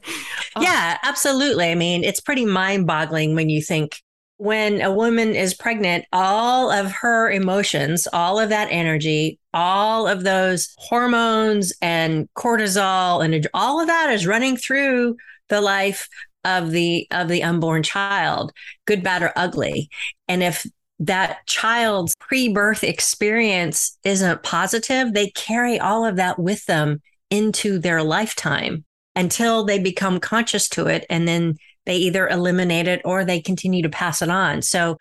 Yeah, 0.59 0.97
absolutely. 1.03 1.69
I 1.69 1.75
mean, 1.75 2.03
it's 2.03 2.21
pretty 2.21 2.45
mind-boggling 2.45 3.35
when 3.35 3.49
you 3.49 3.61
think 3.61 4.01
when 4.37 4.81
a 4.81 4.93
woman 4.93 5.35
is 5.35 5.53
pregnant, 5.53 6.05
all 6.13 6.71
of 6.71 6.91
her 6.91 7.29
emotions, 7.31 8.07
all 8.13 8.39
of 8.39 8.49
that 8.49 8.67
energy, 8.71 9.39
all 9.53 10.07
of 10.07 10.23
those 10.23 10.73
hormones 10.77 11.73
and 11.81 12.29
cortisol 12.35 13.25
and 13.25 13.47
all 13.53 13.79
of 13.79 13.87
that 13.87 14.11
is 14.11 14.27
running 14.27 14.55
through 14.55 15.17
the 15.49 15.61
life 15.61 16.07
of 16.43 16.71
the 16.71 17.07
of 17.11 17.27
the 17.27 17.43
unborn 17.43 17.83
child, 17.83 18.53
good, 18.85 19.03
bad, 19.03 19.23
or 19.23 19.33
ugly. 19.35 19.89
And 20.27 20.43
if 20.43 20.65
that 20.99 21.45
child's 21.47 22.15
pre-birth 22.15 22.83
experience 22.83 23.97
isn't 24.03 24.43
positive, 24.43 25.13
they 25.13 25.29
carry 25.31 25.79
all 25.79 26.05
of 26.05 26.15
that 26.15 26.39
with 26.39 26.65
them 26.65 27.01
into 27.29 27.79
their 27.79 28.03
lifetime 28.03 28.85
until 29.15 29.65
they 29.65 29.79
become 29.79 30.19
conscious 30.19 30.69
to 30.69 30.87
it 30.87 31.05
and 31.09 31.27
then 31.27 31.57
they 31.87 31.95
either 31.95 32.27
eliminate 32.27 32.87
it 32.87 33.01
or 33.03 33.25
they 33.25 33.41
continue 33.41 33.81
to 33.81 33.89
pass 33.89 34.21
it 34.21 34.29
on. 34.29 34.61
So 34.61 34.97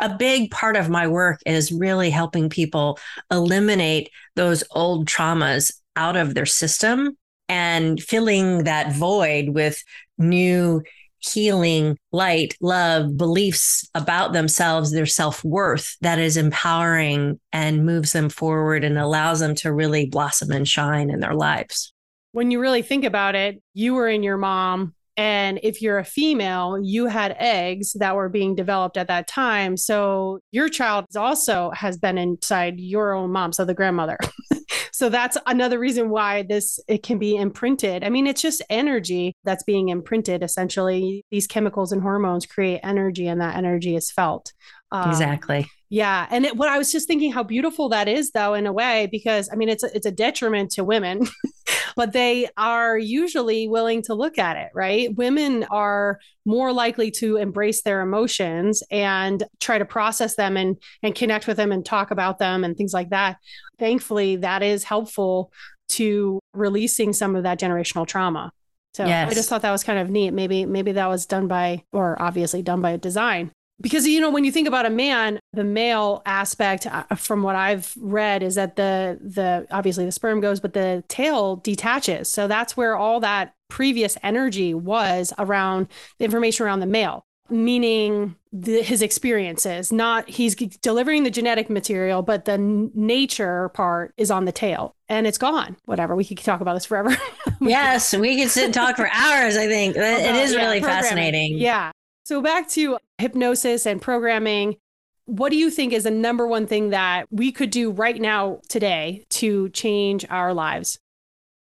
a 0.00 0.16
big 0.16 0.50
part 0.50 0.74
of 0.74 0.88
my 0.88 1.06
work 1.06 1.40
is 1.46 1.70
really 1.70 2.10
helping 2.10 2.48
people 2.48 2.98
eliminate 3.30 4.10
those 4.34 4.64
old 4.72 5.06
traumas 5.06 5.72
out 5.94 6.16
of 6.16 6.34
their 6.34 6.46
system 6.46 7.16
and 7.48 8.02
filling 8.02 8.64
that 8.64 8.92
void 8.94 9.50
with 9.50 9.84
new 10.16 10.82
healing, 11.18 11.98
light, 12.12 12.56
love, 12.62 13.16
beliefs 13.16 13.86
about 13.94 14.32
themselves, 14.32 14.90
their 14.90 15.04
self 15.04 15.44
worth 15.44 15.96
that 16.00 16.18
is 16.18 16.38
empowering 16.38 17.38
and 17.52 17.84
moves 17.84 18.12
them 18.12 18.30
forward 18.30 18.84
and 18.84 18.98
allows 18.98 19.40
them 19.40 19.54
to 19.56 19.72
really 19.72 20.06
blossom 20.06 20.50
and 20.50 20.66
shine 20.66 21.10
in 21.10 21.20
their 21.20 21.34
lives. 21.34 21.92
When 22.32 22.50
you 22.50 22.60
really 22.60 22.82
think 22.82 23.04
about 23.04 23.34
it, 23.34 23.60
you 23.74 23.94
were 23.94 24.08
in 24.08 24.22
your 24.22 24.38
mom. 24.38 24.94
And 25.20 25.60
if 25.62 25.82
you're 25.82 25.98
a 25.98 26.04
female, 26.04 26.78
you 26.82 27.04
had 27.04 27.36
eggs 27.38 27.92
that 27.98 28.16
were 28.16 28.30
being 28.30 28.54
developed 28.54 28.96
at 28.96 29.08
that 29.08 29.28
time. 29.28 29.76
So 29.76 30.40
your 30.50 30.70
child 30.70 31.04
also 31.14 31.70
has 31.72 31.98
been 31.98 32.16
inside 32.16 32.80
your 32.80 33.12
own 33.12 33.30
mom, 33.30 33.52
so 33.52 33.66
the 33.66 33.74
grandmother. 33.74 34.16
so 34.92 35.10
that's 35.10 35.36
another 35.44 35.78
reason 35.78 36.08
why 36.08 36.44
this 36.44 36.80
it 36.88 37.02
can 37.02 37.18
be 37.18 37.36
imprinted. 37.36 38.02
I 38.02 38.08
mean 38.08 38.26
it's 38.26 38.40
just 38.40 38.62
energy 38.70 39.36
that's 39.44 39.62
being 39.62 39.90
imprinted 39.90 40.42
essentially. 40.42 41.22
These 41.30 41.46
chemicals 41.46 41.92
and 41.92 42.00
hormones 42.00 42.46
create 42.46 42.80
energy 42.82 43.26
and 43.26 43.42
that 43.42 43.56
energy 43.56 43.96
is 43.96 44.10
felt. 44.10 44.54
Um, 44.90 45.10
exactly. 45.10 45.70
yeah 45.88 46.26
and 46.32 46.44
it, 46.44 46.56
what 46.56 46.68
i 46.68 46.76
was 46.76 46.90
just 46.90 47.06
thinking 47.06 47.30
how 47.30 47.44
beautiful 47.44 47.90
that 47.90 48.08
is 48.08 48.32
though 48.32 48.54
in 48.54 48.66
a 48.66 48.72
way 48.72 49.06
because 49.12 49.48
i 49.52 49.54
mean 49.54 49.68
it's 49.68 49.84
a, 49.84 49.96
it's 49.96 50.04
a 50.04 50.10
detriment 50.10 50.72
to 50.72 50.82
women 50.82 51.28
but 52.00 52.14
they 52.14 52.48
are 52.56 52.96
usually 52.96 53.68
willing 53.68 54.00
to 54.00 54.14
look 54.14 54.38
at 54.38 54.56
it, 54.56 54.70
right? 54.74 55.14
Women 55.16 55.64
are 55.64 56.18
more 56.46 56.72
likely 56.72 57.10
to 57.10 57.36
embrace 57.36 57.82
their 57.82 58.00
emotions 58.00 58.82
and 58.90 59.44
try 59.60 59.76
to 59.76 59.84
process 59.84 60.34
them 60.34 60.56
and 60.56 60.78
and 61.02 61.14
connect 61.14 61.46
with 61.46 61.58
them 61.58 61.72
and 61.72 61.84
talk 61.84 62.10
about 62.10 62.38
them 62.38 62.64
and 62.64 62.74
things 62.74 62.94
like 62.94 63.10
that. 63.10 63.36
Thankfully, 63.78 64.36
that 64.36 64.62
is 64.62 64.82
helpful 64.82 65.52
to 65.90 66.40
releasing 66.54 67.12
some 67.12 67.36
of 67.36 67.42
that 67.42 67.60
generational 67.60 68.06
trauma. 68.06 68.50
So 68.94 69.04
yes. 69.04 69.30
I 69.30 69.34
just 69.34 69.50
thought 69.50 69.60
that 69.60 69.70
was 69.70 69.84
kind 69.84 69.98
of 69.98 70.08
neat. 70.08 70.30
Maybe 70.30 70.64
maybe 70.64 70.92
that 70.92 71.06
was 71.06 71.26
done 71.26 71.48
by 71.48 71.84
or 71.92 72.16
obviously 72.18 72.62
done 72.62 72.80
by 72.80 72.96
design 72.96 73.52
because 73.80 74.06
you 74.06 74.20
know 74.20 74.30
when 74.30 74.44
you 74.44 74.52
think 74.52 74.68
about 74.68 74.86
a 74.86 74.90
man 74.90 75.38
the 75.52 75.64
male 75.64 76.22
aspect 76.26 76.86
uh, 76.86 77.02
from 77.16 77.42
what 77.42 77.56
i've 77.56 77.94
read 77.98 78.42
is 78.42 78.54
that 78.54 78.76
the 78.76 79.18
the 79.22 79.66
obviously 79.70 80.04
the 80.04 80.12
sperm 80.12 80.40
goes 80.40 80.60
but 80.60 80.74
the 80.74 81.02
tail 81.08 81.56
detaches. 81.56 82.30
So 82.30 82.48
that's 82.48 82.76
where 82.76 82.96
all 82.96 83.20
that 83.20 83.54
previous 83.68 84.16
energy 84.22 84.74
was 84.74 85.32
around 85.38 85.88
the 86.18 86.24
information 86.24 86.66
around 86.66 86.80
the 86.80 86.86
male 86.86 87.24
meaning 87.48 88.36
the, 88.52 88.80
his 88.82 89.02
experiences 89.02 89.92
not 89.92 90.28
he's 90.28 90.54
delivering 90.54 91.24
the 91.24 91.30
genetic 91.30 91.68
material 91.68 92.22
but 92.22 92.44
the 92.44 92.58
nature 92.58 93.68
part 93.70 94.14
is 94.16 94.30
on 94.30 94.44
the 94.44 94.52
tail 94.52 94.94
and 95.08 95.26
it's 95.26 95.38
gone. 95.38 95.76
Whatever. 95.86 96.14
We 96.14 96.24
could 96.24 96.38
talk 96.38 96.60
about 96.60 96.74
this 96.74 96.84
forever. 96.84 97.16
Yes 97.60 98.16
we 98.16 98.40
could 98.40 98.48
sit 98.50 98.64
and 98.64 98.74
talk 98.74 98.96
for 98.96 99.08
hours 99.12 99.56
i 99.56 99.66
think. 99.66 99.94
It 99.94 100.36
is 100.36 100.56
really 100.56 100.78
yeah, 100.78 100.86
fascinating. 100.86 101.58
Yeah 101.58 101.90
so 102.30 102.40
back 102.40 102.68
to 102.68 102.96
hypnosis 103.18 103.86
and 103.86 104.00
programming. 104.00 104.76
What 105.24 105.50
do 105.50 105.56
you 105.56 105.68
think 105.68 105.92
is 105.92 106.04
the 106.04 106.12
number 106.12 106.46
one 106.46 106.68
thing 106.68 106.90
that 106.90 107.26
we 107.32 107.50
could 107.50 107.70
do 107.70 107.90
right 107.90 108.20
now 108.20 108.60
today 108.68 109.24
to 109.30 109.68
change 109.70 110.24
our 110.30 110.54
lives? 110.54 111.00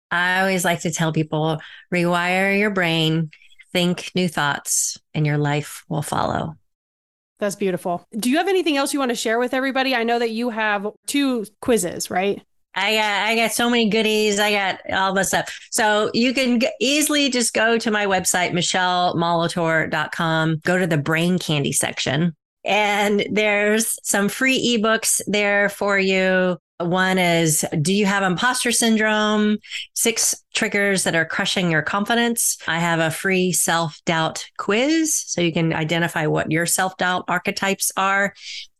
I 0.10 0.40
always 0.40 0.66
like 0.66 0.82
to 0.82 0.92
tell 0.92 1.14
people 1.14 1.60
rewire 1.94 2.58
your 2.58 2.72
brain, 2.72 3.30
think 3.72 4.10
new 4.16 4.28
thoughts, 4.28 4.98
and 5.14 5.28
your 5.28 5.38
life 5.38 5.84
will 5.90 6.02
follow. 6.02 6.56
That's 7.38 7.56
beautiful. 7.56 8.08
Do 8.18 8.32
you 8.32 8.38
have 8.38 8.48
anything 8.48 8.78
else 8.78 8.94
you 8.94 9.00
want 9.00 9.12
to 9.12 9.16
share 9.16 9.38
with 9.38 9.54
everybody? 9.54 9.94
I 9.94 10.06
know 10.06 10.18
that 10.18 10.32
you 10.32 10.50
have 10.50 10.88
two 11.06 11.46
quizzes, 11.62 12.10
right? 12.10 12.42
I 12.78 12.94
got 12.94 13.28
I 13.28 13.36
got 13.36 13.52
so 13.52 13.70
many 13.70 13.90
goodies. 13.90 14.40
I 14.40 14.52
got 14.52 14.80
all 14.94 15.14
this 15.14 15.30
stuff. 15.30 15.52
So 15.72 16.12
you 16.14 16.34
can 16.34 16.60
g- 16.60 16.70
easily 16.80 17.30
just 17.30 17.54
go 17.54 17.80
to 17.80 17.90
my 17.90 18.06
website, 18.06 18.52
michelemolitor.com, 18.52 20.62
go 20.64 20.78
to 20.78 20.86
the 20.86 20.98
brain 20.98 21.40
candy 21.40 21.72
section. 21.72 22.36
And 22.64 23.26
there's 23.32 23.98
some 24.08 24.30
free 24.30 24.78
ebooks 24.78 25.22
there 25.26 25.70
for 25.70 25.98
you. 25.98 26.58
One 26.80 27.18
is 27.18 27.66
Do 27.82 27.92
you 27.92 28.06
have 28.06 28.22
imposter 28.22 28.72
syndrome? 28.72 29.58
Six 29.96 30.36
triggers 30.54 31.04
that 31.04 31.16
are 31.16 31.26
crushing 31.26 31.72
your 31.72 31.82
confidence. 31.82 32.60
I 32.68 32.78
have 32.78 33.00
a 33.00 33.10
free 33.10 33.54
self 33.54 34.00
doubt 34.06 34.46
quiz 34.60 35.16
so 35.16 35.42
you 35.42 35.52
can 35.52 35.74
identify 35.74 36.28
what 36.28 36.52
your 36.52 36.68
self 36.68 36.96
doubt 36.98 37.26
archetypes 37.28 37.92
are 37.98 38.36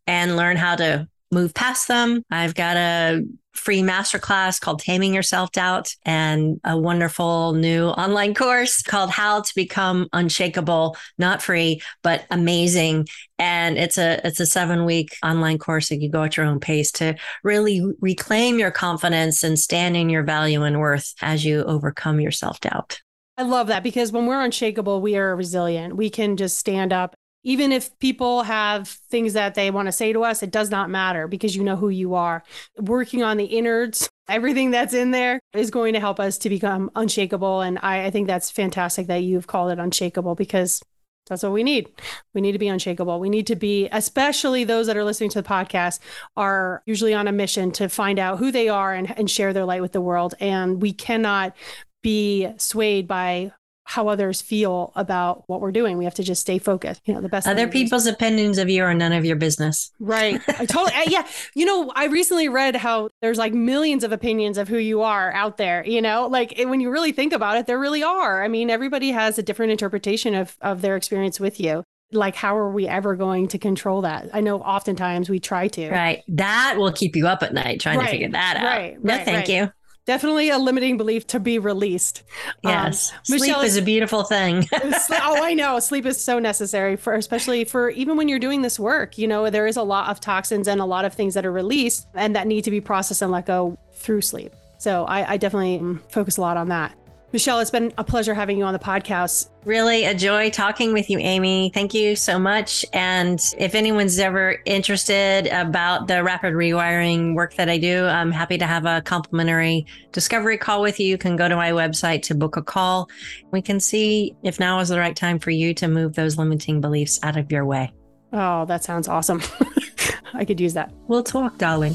and 0.06 0.36
learn 0.36 0.56
how 0.56 0.76
to 0.76 1.08
move 1.32 1.52
past 1.52 1.88
them. 1.88 2.22
I've 2.30 2.54
got 2.54 2.76
a 2.76 3.24
free 3.58 3.82
masterclass 3.82 4.60
called 4.60 4.80
Taming 4.80 5.12
Your 5.12 5.22
Self 5.22 5.52
Doubt 5.52 5.94
and 6.04 6.60
a 6.64 6.78
wonderful 6.78 7.52
new 7.52 7.86
online 7.86 8.34
course 8.34 8.82
called 8.82 9.10
How 9.10 9.42
to 9.42 9.54
Become 9.54 10.08
Unshakable, 10.12 10.96
not 11.18 11.42
free, 11.42 11.82
but 12.02 12.24
amazing. 12.30 13.08
And 13.38 13.76
it's 13.76 13.98
a 13.98 14.20
it's 14.26 14.40
a 14.40 14.46
seven 14.46 14.84
week 14.84 15.16
online 15.22 15.58
course 15.58 15.90
that 15.90 16.00
you 16.00 16.10
go 16.10 16.24
at 16.24 16.36
your 16.36 16.46
own 16.46 16.60
pace 16.60 16.90
to 16.92 17.16
really 17.44 17.82
reclaim 18.00 18.58
your 18.58 18.70
confidence 18.70 19.44
and 19.44 19.58
stand 19.58 19.96
in 19.96 20.08
your 20.08 20.22
value 20.22 20.62
and 20.62 20.80
worth 20.80 21.14
as 21.20 21.44
you 21.44 21.64
overcome 21.64 22.20
your 22.20 22.32
self 22.32 22.60
doubt. 22.60 23.00
I 23.36 23.42
love 23.42 23.68
that 23.68 23.84
because 23.84 24.10
when 24.10 24.26
we're 24.26 24.42
unshakable, 24.42 25.00
we 25.00 25.16
are 25.16 25.36
resilient. 25.36 25.94
We 25.94 26.10
can 26.10 26.36
just 26.36 26.58
stand 26.58 26.92
up 26.92 27.14
even 27.44 27.72
if 27.72 27.96
people 27.98 28.42
have 28.42 28.88
things 28.88 29.32
that 29.32 29.54
they 29.54 29.70
want 29.70 29.86
to 29.86 29.92
say 29.92 30.12
to 30.12 30.24
us, 30.24 30.42
it 30.42 30.50
does 30.50 30.70
not 30.70 30.90
matter 30.90 31.28
because 31.28 31.54
you 31.54 31.62
know 31.62 31.76
who 31.76 31.88
you 31.88 32.14
are. 32.14 32.42
Working 32.78 33.22
on 33.22 33.36
the 33.36 33.44
innards, 33.44 34.08
everything 34.28 34.70
that's 34.70 34.94
in 34.94 35.12
there 35.12 35.40
is 35.54 35.70
going 35.70 35.94
to 35.94 36.00
help 36.00 36.20
us 36.20 36.38
to 36.38 36.48
become 36.48 36.90
unshakable. 36.94 37.60
And 37.60 37.78
I, 37.82 38.06
I 38.06 38.10
think 38.10 38.26
that's 38.26 38.50
fantastic 38.50 39.06
that 39.06 39.22
you've 39.22 39.46
called 39.46 39.70
it 39.70 39.78
unshakable 39.78 40.34
because 40.34 40.82
that's 41.28 41.42
what 41.42 41.52
we 41.52 41.62
need. 41.62 41.88
We 42.34 42.40
need 42.40 42.52
to 42.52 42.58
be 42.58 42.68
unshakable. 42.68 43.20
We 43.20 43.28
need 43.28 43.46
to 43.48 43.56
be, 43.56 43.88
especially 43.92 44.64
those 44.64 44.86
that 44.86 44.96
are 44.96 45.04
listening 45.04 45.30
to 45.30 45.42
the 45.42 45.48
podcast, 45.48 46.00
are 46.36 46.82
usually 46.86 47.14
on 47.14 47.28
a 47.28 47.32
mission 47.32 47.70
to 47.72 47.88
find 47.88 48.18
out 48.18 48.38
who 48.38 48.50
they 48.50 48.68
are 48.68 48.94
and, 48.94 49.16
and 49.18 49.30
share 49.30 49.52
their 49.52 49.64
light 49.64 49.82
with 49.82 49.92
the 49.92 50.00
world. 50.00 50.34
And 50.40 50.80
we 50.80 50.92
cannot 50.92 51.54
be 52.02 52.48
swayed 52.56 53.06
by 53.06 53.52
how 53.88 54.06
others 54.06 54.42
feel 54.42 54.92
about 54.96 55.44
what 55.46 55.62
we're 55.62 55.72
doing. 55.72 55.96
We 55.96 56.04
have 56.04 56.12
to 56.16 56.22
just 56.22 56.42
stay 56.42 56.58
focused. 56.58 57.00
You 57.06 57.14
know, 57.14 57.22
the 57.22 57.28
best 57.30 57.46
other 57.46 57.66
people's 57.66 58.06
is- 58.06 58.12
opinions 58.12 58.58
of 58.58 58.68
you 58.68 58.84
are 58.84 58.92
none 58.92 59.14
of 59.14 59.24
your 59.24 59.36
business. 59.36 59.90
Right. 59.98 60.42
I 60.48 60.66
totally. 60.66 60.92
yeah. 61.06 61.26
You 61.54 61.64
know, 61.64 61.90
I 61.96 62.04
recently 62.04 62.50
read 62.50 62.76
how 62.76 63.08
there's 63.22 63.38
like 63.38 63.54
millions 63.54 64.04
of 64.04 64.12
opinions 64.12 64.58
of 64.58 64.68
who 64.68 64.76
you 64.76 65.00
are 65.00 65.32
out 65.32 65.56
there. 65.56 65.82
You 65.86 66.02
know, 66.02 66.26
like 66.26 66.52
when 66.58 66.82
you 66.82 66.90
really 66.90 67.12
think 67.12 67.32
about 67.32 67.56
it, 67.56 67.66
there 67.66 67.78
really 67.78 68.02
are. 68.02 68.44
I 68.44 68.48
mean, 68.48 68.68
everybody 68.68 69.10
has 69.12 69.38
a 69.38 69.42
different 69.42 69.72
interpretation 69.72 70.34
of 70.34 70.58
of 70.60 70.82
their 70.82 70.94
experience 70.94 71.40
with 71.40 71.58
you 71.58 71.82
like 72.12 72.34
how 72.34 72.56
are 72.56 72.70
we 72.70 72.86
ever 72.86 73.14
going 73.16 73.48
to 73.48 73.58
control 73.58 74.00
that 74.00 74.30
i 74.32 74.40
know 74.40 74.60
oftentimes 74.60 75.28
we 75.28 75.38
try 75.38 75.68
to 75.68 75.90
right 75.90 76.22
that 76.26 76.76
will 76.78 76.90
keep 76.90 77.14
you 77.14 77.26
up 77.26 77.42
at 77.42 77.52
night 77.52 77.78
trying 77.80 77.98
right. 77.98 78.06
to 78.06 78.10
figure 78.12 78.30
that 78.30 78.56
out 78.56 78.64
right 78.64 79.04
no 79.04 79.14
right, 79.14 79.24
thank 79.26 79.36
right. 79.36 79.48
you 79.50 79.70
definitely 80.08 80.48
a 80.48 80.56
limiting 80.56 80.96
belief 80.96 81.26
to 81.26 81.38
be 81.38 81.58
released. 81.58 82.22
Um, 82.64 82.72
yes. 82.72 83.12
Um, 83.12 83.18
sleep 83.24 83.40
Michele, 83.42 83.60
is 83.60 83.76
a 83.76 83.82
beautiful 83.82 84.24
thing. 84.24 84.66
oh, 84.72 85.44
I 85.44 85.52
know. 85.52 85.78
Sleep 85.80 86.06
is 86.06 86.18
so 86.18 86.38
necessary 86.38 86.96
for, 86.96 87.12
especially 87.12 87.64
for 87.64 87.90
even 87.90 88.16
when 88.16 88.26
you're 88.26 88.38
doing 88.38 88.62
this 88.62 88.80
work. 88.80 89.18
You 89.18 89.28
know, 89.28 89.50
there 89.50 89.66
is 89.66 89.76
a 89.76 89.82
lot 89.82 90.08
of 90.08 90.18
toxins 90.18 90.66
and 90.66 90.80
a 90.80 90.86
lot 90.86 91.04
of 91.04 91.12
things 91.12 91.34
that 91.34 91.44
are 91.44 91.52
released 91.52 92.08
and 92.14 92.34
that 92.34 92.46
need 92.46 92.64
to 92.64 92.70
be 92.70 92.80
processed 92.80 93.20
and 93.20 93.30
let 93.30 93.44
go 93.44 93.78
through 93.92 94.22
sleep. 94.22 94.54
So 94.78 95.04
I, 95.04 95.32
I 95.32 95.36
definitely 95.36 95.78
um, 95.78 96.02
focus 96.08 96.38
a 96.38 96.40
lot 96.40 96.56
on 96.56 96.68
that. 96.68 96.97
Michele, 97.30 97.60
it's 97.60 97.70
been 97.70 97.92
a 97.98 98.04
pleasure 98.04 98.32
having 98.32 98.56
you 98.56 98.64
on 98.64 98.72
the 98.72 98.78
podcast. 98.78 99.50
Really 99.66 100.04
a 100.04 100.14
joy 100.14 100.48
talking 100.48 100.94
with 100.94 101.10
you, 101.10 101.18
Amy. 101.18 101.70
Thank 101.74 101.92
you 101.92 102.16
so 102.16 102.38
much. 102.38 102.86
And 102.94 103.38
if 103.58 103.74
anyone's 103.74 104.18
ever 104.18 104.56
interested 104.64 105.46
about 105.48 106.08
the 106.08 106.24
rapid 106.24 106.54
rewiring 106.54 107.34
work 107.34 107.52
that 107.56 107.68
I 107.68 107.76
do, 107.76 108.06
I'm 108.06 108.32
happy 108.32 108.56
to 108.56 108.66
have 108.66 108.86
a 108.86 109.02
complimentary 109.02 109.84
discovery 110.10 110.56
call 110.56 110.80
with 110.80 110.98
you. 110.98 111.06
You 111.06 111.18
can 111.18 111.36
go 111.36 111.48
to 111.48 111.56
my 111.56 111.70
website 111.72 112.22
to 112.22 112.34
book 112.34 112.56
a 112.56 112.62
call. 112.62 113.10
We 113.50 113.60
can 113.60 113.78
see 113.78 114.34
if 114.42 114.58
now 114.58 114.80
is 114.80 114.88
the 114.88 114.98
right 114.98 115.14
time 115.14 115.38
for 115.38 115.50
you 115.50 115.74
to 115.74 115.86
move 115.86 116.14
those 116.14 116.38
limiting 116.38 116.80
beliefs 116.80 117.20
out 117.22 117.36
of 117.36 117.52
your 117.52 117.66
way. 117.66 117.92
Oh, 118.32 118.64
that 118.64 118.84
sounds 118.84 119.06
awesome. 119.06 119.42
I 120.32 120.46
could 120.46 120.60
use 120.60 120.72
that. 120.74 120.94
We'll 121.08 121.22
talk, 121.22 121.58
darling. 121.58 121.94